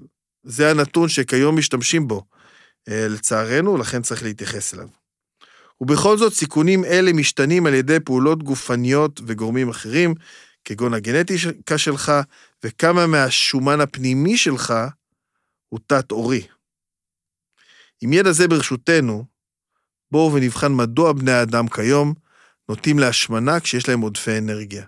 זה 0.48 0.70
הנתון 0.70 1.08
שכיום 1.08 1.58
משתמשים 1.58 2.08
בו, 2.08 2.24
אה, 2.88 3.08
לצערנו, 3.08 3.76
לכן 3.76 4.02
צריך 4.02 4.22
להתייחס 4.22 4.74
אליו. 4.74 4.88
ובכל 5.80 6.18
זאת, 6.18 6.32
סיכונים 6.32 6.84
אלה 6.84 7.12
משתנים 7.12 7.66
על 7.66 7.74
ידי 7.74 8.00
פעולות 8.00 8.42
גופניות 8.42 9.20
וגורמים 9.26 9.68
אחרים, 9.68 10.14
כגון 10.64 10.94
הגנטיקה 10.94 11.78
שלך, 11.78 12.12
וכמה 12.64 13.06
מהשומן 13.06 13.80
הפנימי 13.80 14.36
שלך 14.36 14.74
הוא 15.68 15.80
תת-עורי. 15.86 16.46
עם 18.00 18.12
ידע 18.12 18.32
זה 18.32 18.48
ברשותנו, 18.48 19.24
בואו 20.10 20.32
ונבחן 20.32 20.72
מדוע 20.72 21.12
בני 21.12 21.32
האדם 21.32 21.68
כיום 21.68 22.14
נוטים 22.68 22.98
להשמנה 22.98 23.60
כשיש 23.60 23.88
להם 23.88 24.00
עודפי 24.00 24.38
אנרגיה. 24.38 24.86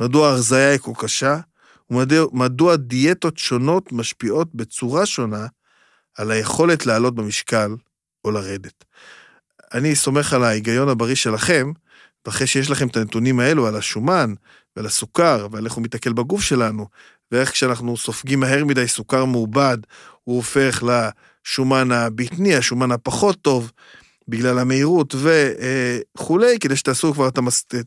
מדוע 0.00 0.28
ההרזייה 0.28 0.70
היא 0.70 0.78
כה 0.78 0.92
קשה, 0.98 1.40
ומדוע 1.92 2.76
דיאטות 2.76 3.38
שונות 3.38 3.92
משפיעות 3.92 4.54
בצורה 4.54 5.06
שונה 5.06 5.46
על 6.18 6.30
היכולת 6.30 6.86
לעלות 6.86 7.14
במשקל 7.14 7.70
או 8.24 8.30
לרדת. 8.30 8.84
אני 9.74 9.96
סומך 9.96 10.32
על 10.32 10.44
ההיגיון 10.44 10.88
הבריא 10.88 11.14
שלכם, 11.14 11.72
ואחרי 12.26 12.46
שיש 12.46 12.70
לכם 12.70 12.88
את 12.88 12.96
הנתונים 12.96 13.40
האלו 13.40 13.66
על 13.66 13.76
השומן 13.76 14.34
ועל 14.76 14.86
הסוכר 14.86 15.46
ועל 15.50 15.64
איך 15.64 15.72
הוא 15.72 15.84
מתעכל 15.84 16.12
בגוף 16.12 16.42
שלנו, 16.42 16.86
ואיך 17.32 17.50
כשאנחנו 17.50 17.96
סופגים 17.96 18.40
מהר 18.40 18.64
מדי 18.64 18.88
סוכר 18.88 19.24
מעובד, 19.24 19.78
הוא 20.24 20.36
הופך 20.36 20.82
לשומן 20.82 21.92
הבטני, 21.92 22.56
השומן 22.56 22.92
הפחות 22.92 23.42
טוב, 23.42 23.72
בגלל 24.28 24.58
המהירות 24.58 25.14
וכולי, 26.14 26.58
כדי 26.58 26.76
שתעשו 26.76 27.12
כבר. 27.12 27.28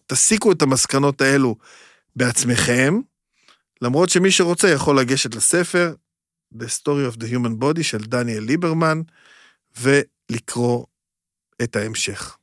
תסיקו 0.07 0.51
את 0.51 0.61
המסקנות 0.61 1.21
האלו 1.21 1.55
בעצמכם, 2.15 2.99
למרות 3.81 4.09
שמי 4.09 4.31
שרוצה 4.31 4.69
יכול 4.69 4.99
לגשת 4.99 5.35
לספר, 5.35 5.95
The 6.53 6.67
Story 6.81 7.13
of 7.13 7.17
the 7.17 7.25
Human 7.25 7.61
Body 7.63 7.83
של 7.83 7.97
דניאל 7.97 8.43
ליברמן, 8.43 9.01
ולקרוא 9.79 10.85
את 11.63 11.75
ההמשך. 11.75 12.37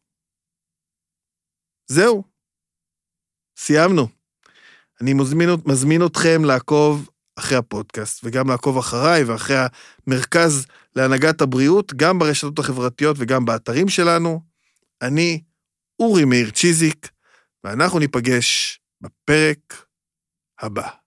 זהו, 1.86 2.24
סיימנו. 3.56 4.08
אני 5.00 5.14
מזמין, 5.14 5.48
מזמין 5.66 6.06
אתכם 6.06 6.44
לעקוב 6.44 7.10
אחרי 7.36 7.58
הפודקאסט, 7.58 8.20
וגם 8.24 8.48
לעקוב 8.48 8.78
אחריי 8.78 9.24
ואחרי 9.24 9.56
המרכז 10.06 10.66
להנהגת 10.96 11.40
הבריאות, 11.40 11.94
גם 11.94 12.18
ברשתות 12.18 12.58
החברתיות 12.58 13.16
וגם 13.20 13.44
באתרים 13.44 13.88
שלנו. 13.88 14.40
אני 15.02 15.42
אורי 16.00 16.24
מאיר 16.24 16.50
צ'יזיק, 16.50 17.10
ואנחנו 17.64 17.98
ניפגש 17.98 18.80
בפרק 19.00 19.86
הבא. 20.60 21.01